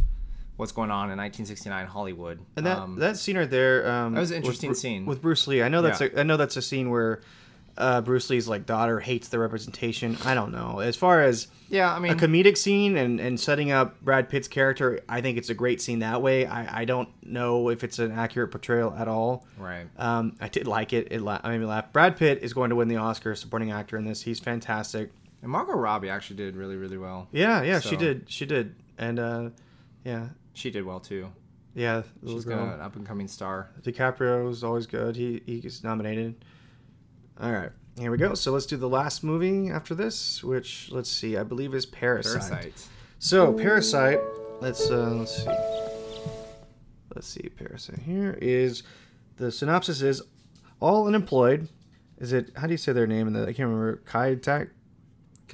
what's 0.56 0.72
going 0.72 0.90
on 0.90 1.10
in 1.10 1.18
1969 1.18 1.86
Hollywood. 1.86 2.40
And 2.56 2.66
that 2.66 2.78
Um, 2.78 2.96
that 3.00 3.16
scene 3.16 3.36
right 3.36 3.50
there, 3.50 3.88
um, 3.90 4.14
That 4.14 4.20
was 4.20 4.30
an 4.30 4.36
interesting 4.38 4.70
Bru- 4.70 4.74
scene. 4.76 5.06
with 5.06 5.20
Bruce 5.22 5.46
Lee. 5.46 5.62
I 5.62 5.68
know 5.68 5.82
that's 5.82 6.00
Yeah. 6.00 6.08
a, 6.14 6.20
I 6.20 6.22
know 6.22 6.36
that's 6.36 6.56
a 6.56 6.62
scene 6.62 6.90
where 6.90 7.20
uh, 7.76 8.00
Bruce 8.02 8.30
Lee's 8.30 8.46
like 8.46 8.66
daughter 8.66 9.00
hates 9.00 9.26
the 9.26 9.38
representation. 9.40 10.16
I 10.24 10.34
don't 10.34 10.52
know. 10.52 10.78
As 10.78 10.94
far 10.94 11.22
as 11.22 11.48
Yeah, 11.68 11.92
I 11.92 11.98
mean, 11.98 12.12
a 12.12 12.14
comedic 12.14 12.56
scene 12.56 12.96
and, 12.96 13.18
and 13.18 13.40
setting 13.40 13.72
up 13.72 14.00
Brad 14.00 14.28
Pitt's 14.28 14.46
character, 14.46 15.00
I 15.08 15.20
think 15.20 15.38
it's 15.38 15.50
a 15.50 15.54
great 15.54 15.82
scene 15.82 15.98
that 15.98 16.22
way. 16.22 16.46
I, 16.46 16.82
I 16.82 16.84
don't 16.84 17.08
know 17.24 17.70
if 17.70 17.82
it's 17.82 17.98
an 17.98 18.12
accurate 18.12 18.52
portrayal 18.52 18.94
at 18.96 19.08
all. 19.08 19.44
Right. 19.58 19.86
Um, 19.98 20.36
I 20.40 20.46
did 20.46 20.68
like 20.68 20.92
it. 20.92 21.08
It 21.10 21.20
la- 21.20 21.40
I 21.42 21.50
made 21.50 21.58
me 21.58 21.66
laugh. 21.66 21.92
Brad 21.92 22.16
Pitt 22.16 22.38
is 22.42 22.52
going 22.52 22.70
to 22.70 22.76
win 22.76 22.86
the 22.86 22.98
Oscar 22.98 23.34
supporting 23.34 23.72
actor 23.72 23.96
in 23.96 24.04
this. 24.04 24.22
He's 24.22 24.38
fantastic. 24.38 25.10
And 25.44 25.52
Margot 25.52 25.74
Robbie 25.74 26.08
actually 26.08 26.36
did 26.36 26.56
really, 26.56 26.76
really 26.76 26.96
well. 26.96 27.28
Yeah, 27.30 27.62
yeah, 27.62 27.78
she 27.78 27.96
did. 27.96 28.24
She 28.30 28.46
did. 28.46 28.74
And 28.96 29.18
uh, 29.18 29.50
yeah, 30.02 30.28
She 30.54 30.70
did 30.70 30.84
well 30.86 31.00
too. 31.00 31.28
yeah. 31.74 32.02
She's 32.26 32.46
girl. 32.46 32.70
an 32.70 32.80
up 32.80 32.96
and 32.96 33.06
coming 33.06 33.28
star. 33.28 33.68
DiCaprio 33.82 34.50
is 34.50 34.64
always 34.64 34.86
good. 34.86 35.16
He 35.16 35.42
he 35.44 35.60
gets 35.60 35.84
nominated. 35.84 36.42
All 37.38 37.52
right, 37.52 37.70
here 37.98 38.10
we 38.10 38.16
go. 38.16 38.32
So 38.34 38.52
let's 38.52 38.64
do 38.64 38.76
the 38.78 38.88
last 38.88 39.22
movie 39.22 39.68
after 39.70 39.94
this, 39.94 40.42
which 40.42 40.88
let's 40.90 41.10
see, 41.10 41.36
I 41.36 41.42
believe 41.42 41.74
is 41.74 41.84
Parasite. 41.84 42.50
Parasite. 42.50 42.88
So 43.18 43.52
Parasite. 43.52 44.20
Let's 44.60 44.88
uh, 44.90 45.10
let's 45.10 45.36
see. 45.36 45.50
Let's 47.14 47.28
see. 47.28 47.48
Parasite. 47.50 47.98
Here 47.98 48.38
is 48.40 48.82
the 49.36 49.52
synopsis: 49.52 50.00
is 50.00 50.22
all 50.80 51.06
unemployed. 51.06 51.68
Is 52.18 52.32
it 52.32 52.50
how 52.56 52.66
do 52.66 52.72
you 52.72 52.78
say 52.78 52.92
their 52.92 53.06
name? 53.06 53.26
In 53.26 53.32
the 53.34 53.42
I 53.42 53.52
can't 53.52 53.68
remember. 53.68 53.96
Kai 54.06 54.36
Tak. 54.36 54.68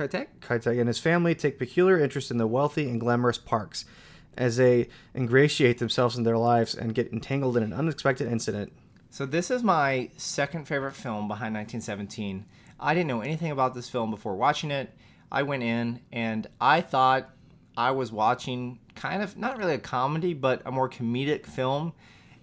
Kotek? 0.00 0.28
Kaitek 0.40 0.78
and 0.78 0.88
his 0.88 0.98
family 0.98 1.34
take 1.34 1.58
peculiar 1.58 1.98
interest 1.98 2.30
in 2.30 2.38
the 2.38 2.46
wealthy 2.46 2.88
and 2.88 2.98
glamorous 2.98 3.36
parks 3.36 3.84
as 4.36 4.56
they 4.56 4.88
ingratiate 5.14 5.78
themselves 5.78 6.16
in 6.16 6.22
their 6.22 6.38
lives 6.38 6.74
and 6.74 6.94
get 6.94 7.12
entangled 7.12 7.56
in 7.56 7.62
an 7.62 7.74
unexpected 7.74 8.26
incident. 8.26 8.72
So 9.10 9.26
this 9.26 9.50
is 9.50 9.62
my 9.62 10.08
second 10.16 10.66
favorite 10.66 10.94
film 10.94 11.28
behind 11.28 11.54
1917. 11.54 12.46
I 12.78 12.94
didn't 12.94 13.08
know 13.08 13.20
anything 13.20 13.50
about 13.50 13.74
this 13.74 13.90
film 13.90 14.10
before 14.10 14.36
watching 14.36 14.70
it. 14.70 14.90
I 15.30 15.42
went 15.42 15.62
in 15.62 16.00
and 16.10 16.46
I 16.60 16.80
thought 16.80 17.28
I 17.76 17.90
was 17.90 18.10
watching 18.10 18.78
kind 18.94 19.22
of 19.22 19.36
not 19.36 19.58
really 19.58 19.74
a 19.74 19.78
comedy, 19.78 20.32
but 20.32 20.62
a 20.64 20.72
more 20.72 20.88
comedic 20.88 21.44
film. 21.44 21.92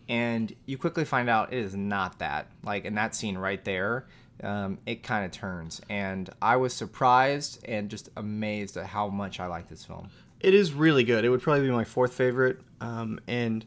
And 0.08 0.54
you 0.66 0.78
quickly 0.78 1.06
find 1.06 1.30
out 1.30 1.54
it 1.54 1.60
is 1.60 1.76
not 1.76 2.20
that. 2.20 2.52
Like 2.64 2.86
in 2.86 2.96
that 2.96 3.16
scene 3.16 3.38
right 3.38 3.64
there, 3.66 4.06
um, 4.44 4.78
it 4.86 5.04
kind 5.04 5.26
of 5.26 5.32
turns. 5.32 5.82
And 5.90 6.30
I 6.42 6.56
was 6.58 6.74
surprised 6.74 7.64
and 7.66 7.90
just 7.90 8.10
amazed 8.16 8.78
at 8.78 8.88
how 8.88 9.08
much 9.08 9.40
I 9.40 9.48
like 9.48 9.68
this 9.70 9.86
film. 9.86 10.10
It 10.40 10.54
is 10.54 10.74
really 10.74 11.04
good. 11.04 11.26
It 11.26 11.30
would 11.30 11.42
probably 11.42 11.66
be 11.66 11.72
my 11.72 11.84
fourth 11.84 12.14
favorite. 12.14 12.60
Um, 12.80 13.20
and 13.28 13.66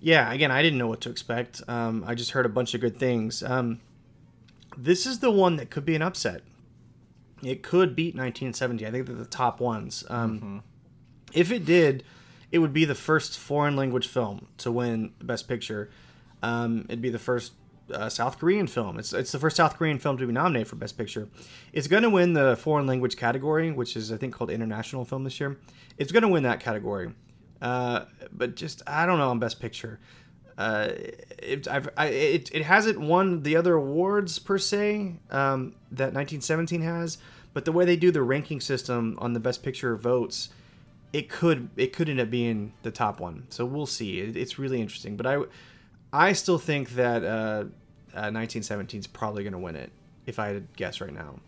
yeah, 0.00 0.30
again, 0.32 0.50
I 0.50 0.62
didn't 0.62 0.78
know 0.78 0.88
what 0.88 1.00
to 1.02 1.10
expect. 1.10 1.62
Um, 1.68 2.04
I 2.06 2.14
just 2.14 2.32
heard 2.32 2.46
a 2.46 2.50
bunch 2.50 2.74
of 2.74 2.80
good 2.80 2.98
things. 2.98 3.42
Um, 3.42 3.80
this 4.76 5.06
is 5.06 5.20
the 5.20 5.30
one 5.30 5.56
that 5.56 5.70
could 5.70 5.86
be 5.86 5.96
an 5.96 6.02
upset. 6.02 6.42
It 7.42 7.62
could 7.62 7.96
beat 7.96 8.14
1970. 8.14 8.86
I 8.86 8.90
think 8.90 9.06
they're 9.06 9.16
the 9.16 9.24
top 9.24 9.60
ones. 9.60 10.04
Um, 10.08 10.62
If 11.32 11.50
it 11.50 11.64
did, 11.64 12.04
it 12.52 12.58
would 12.58 12.72
be 12.72 12.84
the 12.84 12.94
first 12.94 13.38
foreign 13.38 13.76
language 13.76 14.08
film 14.08 14.48
to 14.58 14.70
win 14.70 15.12
Best 15.22 15.48
Picture. 15.48 15.90
Um, 16.42 16.86
it'd 16.88 17.02
be 17.02 17.10
the 17.10 17.18
first 17.18 17.52
uh, 17.92 18.08
South 18.08 18.38
Korean 18.38 18.66
film. 18.66 18.98
It's 18.98 19.12
it's 19.12 19.32
the 19.32 19.38
first 19.38 19.56
South 19.56 19.76
Korean 19.76 19.98
film 19.98 20.18
to 20.18 20.26
be 20.26 20.32
nominated 20.32 20.68
for 20.68 20.76
Best 20.76 20.98
Picture. 20.98 21.28
It's 21.72 21.88
going 21.88 22.02
to 22.02 22.10
win 22.10 22.32
the 22.32 22.56
foreign 22.56 22.86
language 22.86 23.16
category, 23.16 23.70
which 23.70 23.96
is 23.96 24.12
I 24.12 24.16
think 24.16 24.34
called 24.34 24.50
international 24.50 25.04
film 25.04 25.24
this 25.24 25.38
year. 25.40 25.58
It's 25.98 26.12
going 26.12 26.22
to 26.22 26.28
win 26.28 26.42
that 26.42 26.60
category, 26.60 27.12
uh, 27.62 28.04
but 28.32 28.56
just 28.56 28.82
I 28.86 29.06
don't 29.06 29.18
know 29.18 29.30
on 29.30 29.38
Best 29.38 29.60
Picture. 29.60 30.00
Uh, 30.58 30.88
it, 31.38 31.68
I, 31.68 32.06
it, 32.06 32.50
it 32.54 32.62
hasn't 32.62 32.98
won 32.98 33.42
the 33.42 33.56
other 33.56 33.74
awards 33.74 34.38
per 34.38 34.56
se 34.56 35.16
um, 35.30 35.74
that 35.90 36.14
1917 36.14 36.80
has, 36.80 37.18
but 37.52 37.66
the 37.66 37.72
way 37.72 37.84
they 37.84 37.96
do 37.96 38.10
the 38.10 38.22
ranking 38.22 38.62
system 38.62 39.18
on 39.20 39.34
the 39.34 39.40
Best 39.40 39.62
Picture 39.62 39.96
votes, 39.96 40.48
it 41.12 41.28
could 41.28 41.68
it 41.76 41.92
could 41.92 42.08
end 42.08 42.20
up 42.20 42.30
being 42.30 42.72
the 42.82 42.90
top 42.90 43.20
one. 43.20 43.46
So 43.50 43.64
we'll 43.66 43.86
see. 43.86 44.20
It, 44.20 44.36
it's 44.36 44.58
really 44.58 44.80
interesting, 44.80 45.16
but 45.16 45.26
I 45.26 45.42
I 46.16 46.32
still 46.32 46.58
think 46.58 46.90
that 46.90 47.22
uh, 47.24 47.64
uh, 48.14 48.32
1917 48.32 49.00
is 49.00 49.06
probably 49.06 49.42
going 49.42 49.52
to 49.52 49.58
win 49.58 49.76
it 49.76 49.92
if 50.24 50.38
I 50.38 50.48
had 50.48 50.54
to 50.54 50.76
guess 50.76 51.00
right 51.00 51.12
now. 51.12 51.40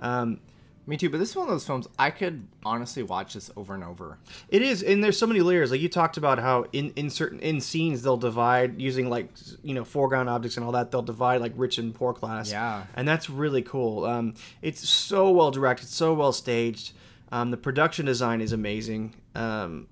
Um, 0.00 0.40
Me 0.86 0.96
too, 0.96 1.08
but 1.08 1.18
this 1.18 1.30
is 1.30 1.36
one 1.36 1.48
of 1.48 1.54
those 1.54 1.66
films 1.66 1.88
I 1.98 2.10
could 2.10 2.46
honestly 2.64 3.02
watch 3.02 3.34
this 3.34 3.50
over 3.56 3.74
and 3.74 3.82
over. 3.82 4.18
It 4.50 4.60
is, 4.62 4.82
and 4.82 5.02
there's 5.02 5.18
so 5.18 5.26
many 5.26 5.40
layers. 5.40 5.70
Like 5.70 5.80
you 5.80 5.88
talked 5.88 6.16
about 6.18 6.38
how 6.38 6.66
in 6.72 6.92
in 6.94 7.08
certain 7.10 7.40
in 7.40 7.60
scenes 7.60 8.02
they'll 8.02 8.18
divide 8.18 8.80
using 8.80 9.08
like 9.08 9.28
you 9.62 9.74
know 9.74 9.84
foreground 9.84 10.28
objects 10.28 10.56
and 10.58 10.66
all 10.66 10.72
that. 10.72 10.90
They'll 10.90 11.02
divide 11.02 11.40
like 11.40 11.52
rich 11.56 11.78
and 11.78 11.94
poor 11.94 12.12
class. 12.12 12.50
Yeah. 12.50 12.84
and 12.94 13.08
that's 13.08 13.30
really 13.30 13.62
cool. 13.62 14.04
Um, 14.04 14.34
it's 14.60 14.86
so 14.88 15.30
well 15.30 15.50
directed, 15.50 15.88
so 15.88 16.12
well 16.12 16.32
staged. 16.32 16.92
Um, 17.32 17.50
the 17.50 17.56
production 17.56 18.04
design 18.06 18.40
is 18.40 18.52
amazing. 18.52 19.14
Um, 19.34 19.88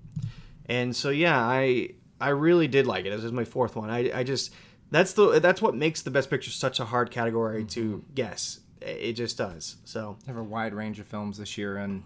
and 0.67 0.95
so 0.95 1.09
yeah, 1.09 1.39
I 1.39 1.89
I 2.23 2.29
really 2.29 2.69
did 2.69 2.87
like 2.87 3.05
it. 3.05 3.09
This 3.09 3.25
is 3.25 3.33
my 3.33 3.43
fourth 3.43 3.75
one. 3.75 3.89
I 3.89 4.19
I 4.19 4.23
just 4.23 4.53
that's 4.91 5.11
the 5.11 5.41
that's 5.41 5.61
what 5.61 5.75
makes 5.75 6.03
the 6.03 6.09
best 6.09 6.29
picture 6.29 6.51
such 6.51 6.79
a 6.79 6.85
hard 6.85 7.11
category 7.11 7.65
to 7.65 8.01
guess. 8.15 8.61
It 8.79 9.13
just 9.13 9.37
does. 9.37 9.75
So 9.83 10.17
have 10.25 10.37
a 10.37 10.43
wide 10.43 10.73
range 10.73 11.01
of 11.01 11.07
films 11.07 11.37
this 11.37 11.57
year, 11.57 11.75
and 11.75 12.03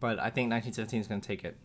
but 0.00 0.18
I 0.18 0.28
think 0.28 0.50
1917 0.50 1.00
is 1.00 1.06
going 1.06 1.22
to 1.22 1.26
take 1.26 1.44
it. 1.44 1.56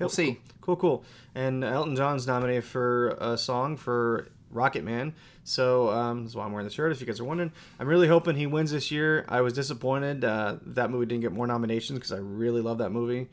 We'll 0.00 0.08
see. 0.08 0.40
Cool, 0.62 0.76
cool. 0.76 1.04
And 1.34 1.62
Elton 1.64 1.96
John's 1.96 2.26
nominated 2.26 2.64
for 2.64 3.08
a 3.20 3.36
song 3.36 3.76
for 3.76 4.28
Rocket 4.50 4.84
Man. 4.84 5.12
So 5.44 5.90
um, 5.90 6.24
that's 6.24 6.34
why 6.34 6.44
I'm 6.44 6.52
wearing 6.52 6.66
the 6.66 6.72
shirt. 6.72 6.92
If 6.92 7.00
you 7.00 7.06
guys 7.06 7.20
are 7.20 7.24
wondering, 7.24 7.52
I'm 7.78 7.88
really 7.88 8.08
hoping 8.08 8.36
he 8.36 8.46
wins 8.46 8.70
this 8.70 8.90
year. 8.90 9.26
I 9.28 9.42
was 9.42 9.52
disappointed 9.52 10.24
uh, 10.24 10.56
that 10.66 10.90
movie 10.90 11.06
didn't 11.06 11.22
get 11.22 11.32
more 11.32 11.46
nominations 11.46 11.98
because 11.98 12.12
I 12.12 12.18
really 12.18 12.62
love 12.62 12.78
that 12.78 12.90
movie. 12.90 13.28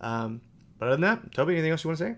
Um, 0.00 0.40
but 0.78 0.86
other 0.86 0.94
than 0.94 1.02
that, 1.02 1.34
Toby, 1.34 1.54
anything 1.54 1.72
else 1.72 1.84
you 1.84 1.88
want 1.88 1.98
to 1.98 2.04
say? 2.04 2.16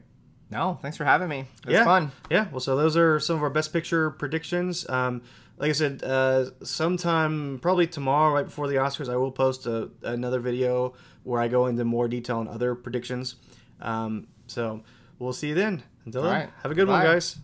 No, 0.51 0.79
thanks 0.81 0.97
for 0.97 1.05
having 1.05 1.29
me. 1.29 1.41
It 1.41 1.67
was 1.67 1.73
yeah, 1.75 1.85
fun. 1.85 2.13
Yeah. 2.31 2.47
Well, 2.51 2.61
so 2.61 2.77
those 2.77 2.97
are 2.97 3.19
some 3.19 3.37
of 3.37 3.43
our 3.43 3.51
best 3.51 3.73
picture 3.73 4.11
predictions. 4.11 4.89
Um, 4.89 5.23
like 5.59 5.71
I 5.71 5.73
said, 5.73 6.03
uh, 6.05 6.51
sometime 6.63 7.59
probably 7.61 7.87
tomorrow, 7.87 8.33
right 8.33 8.45
before 8.45 8.69
the 8.69 8.77
Oscars, 8.77 9.09
I 9.09 9.17
will 9.17 9.33
post 9.33 9.67
a, 9.67 9.91
another 10.03 10.39
video 10.39 10.95
where 11.25 11.41
I 11.41 11.49
go 11.49 11.67
into 11.67 11.85
more 11.85 12.09
detail 12.09 12.39
on 12.39 12.49
other 12.49 12.75
predictions. 12.75 13.37
Um, 13.81 14.29
so 14.47 14.83
we'll 15.19 15.33
see 15.33 15.49
you 15.49 15.55
then. 15.55 15.83
Until 16.05 16.23
All 16.23 16.29
then, 16.29 16.41
right. 16.41 16.51
have 16.63 16.71
a 16.71 16.75
good 16.75 16.87
one, 16.87 17.03
guys. 17.03 17.39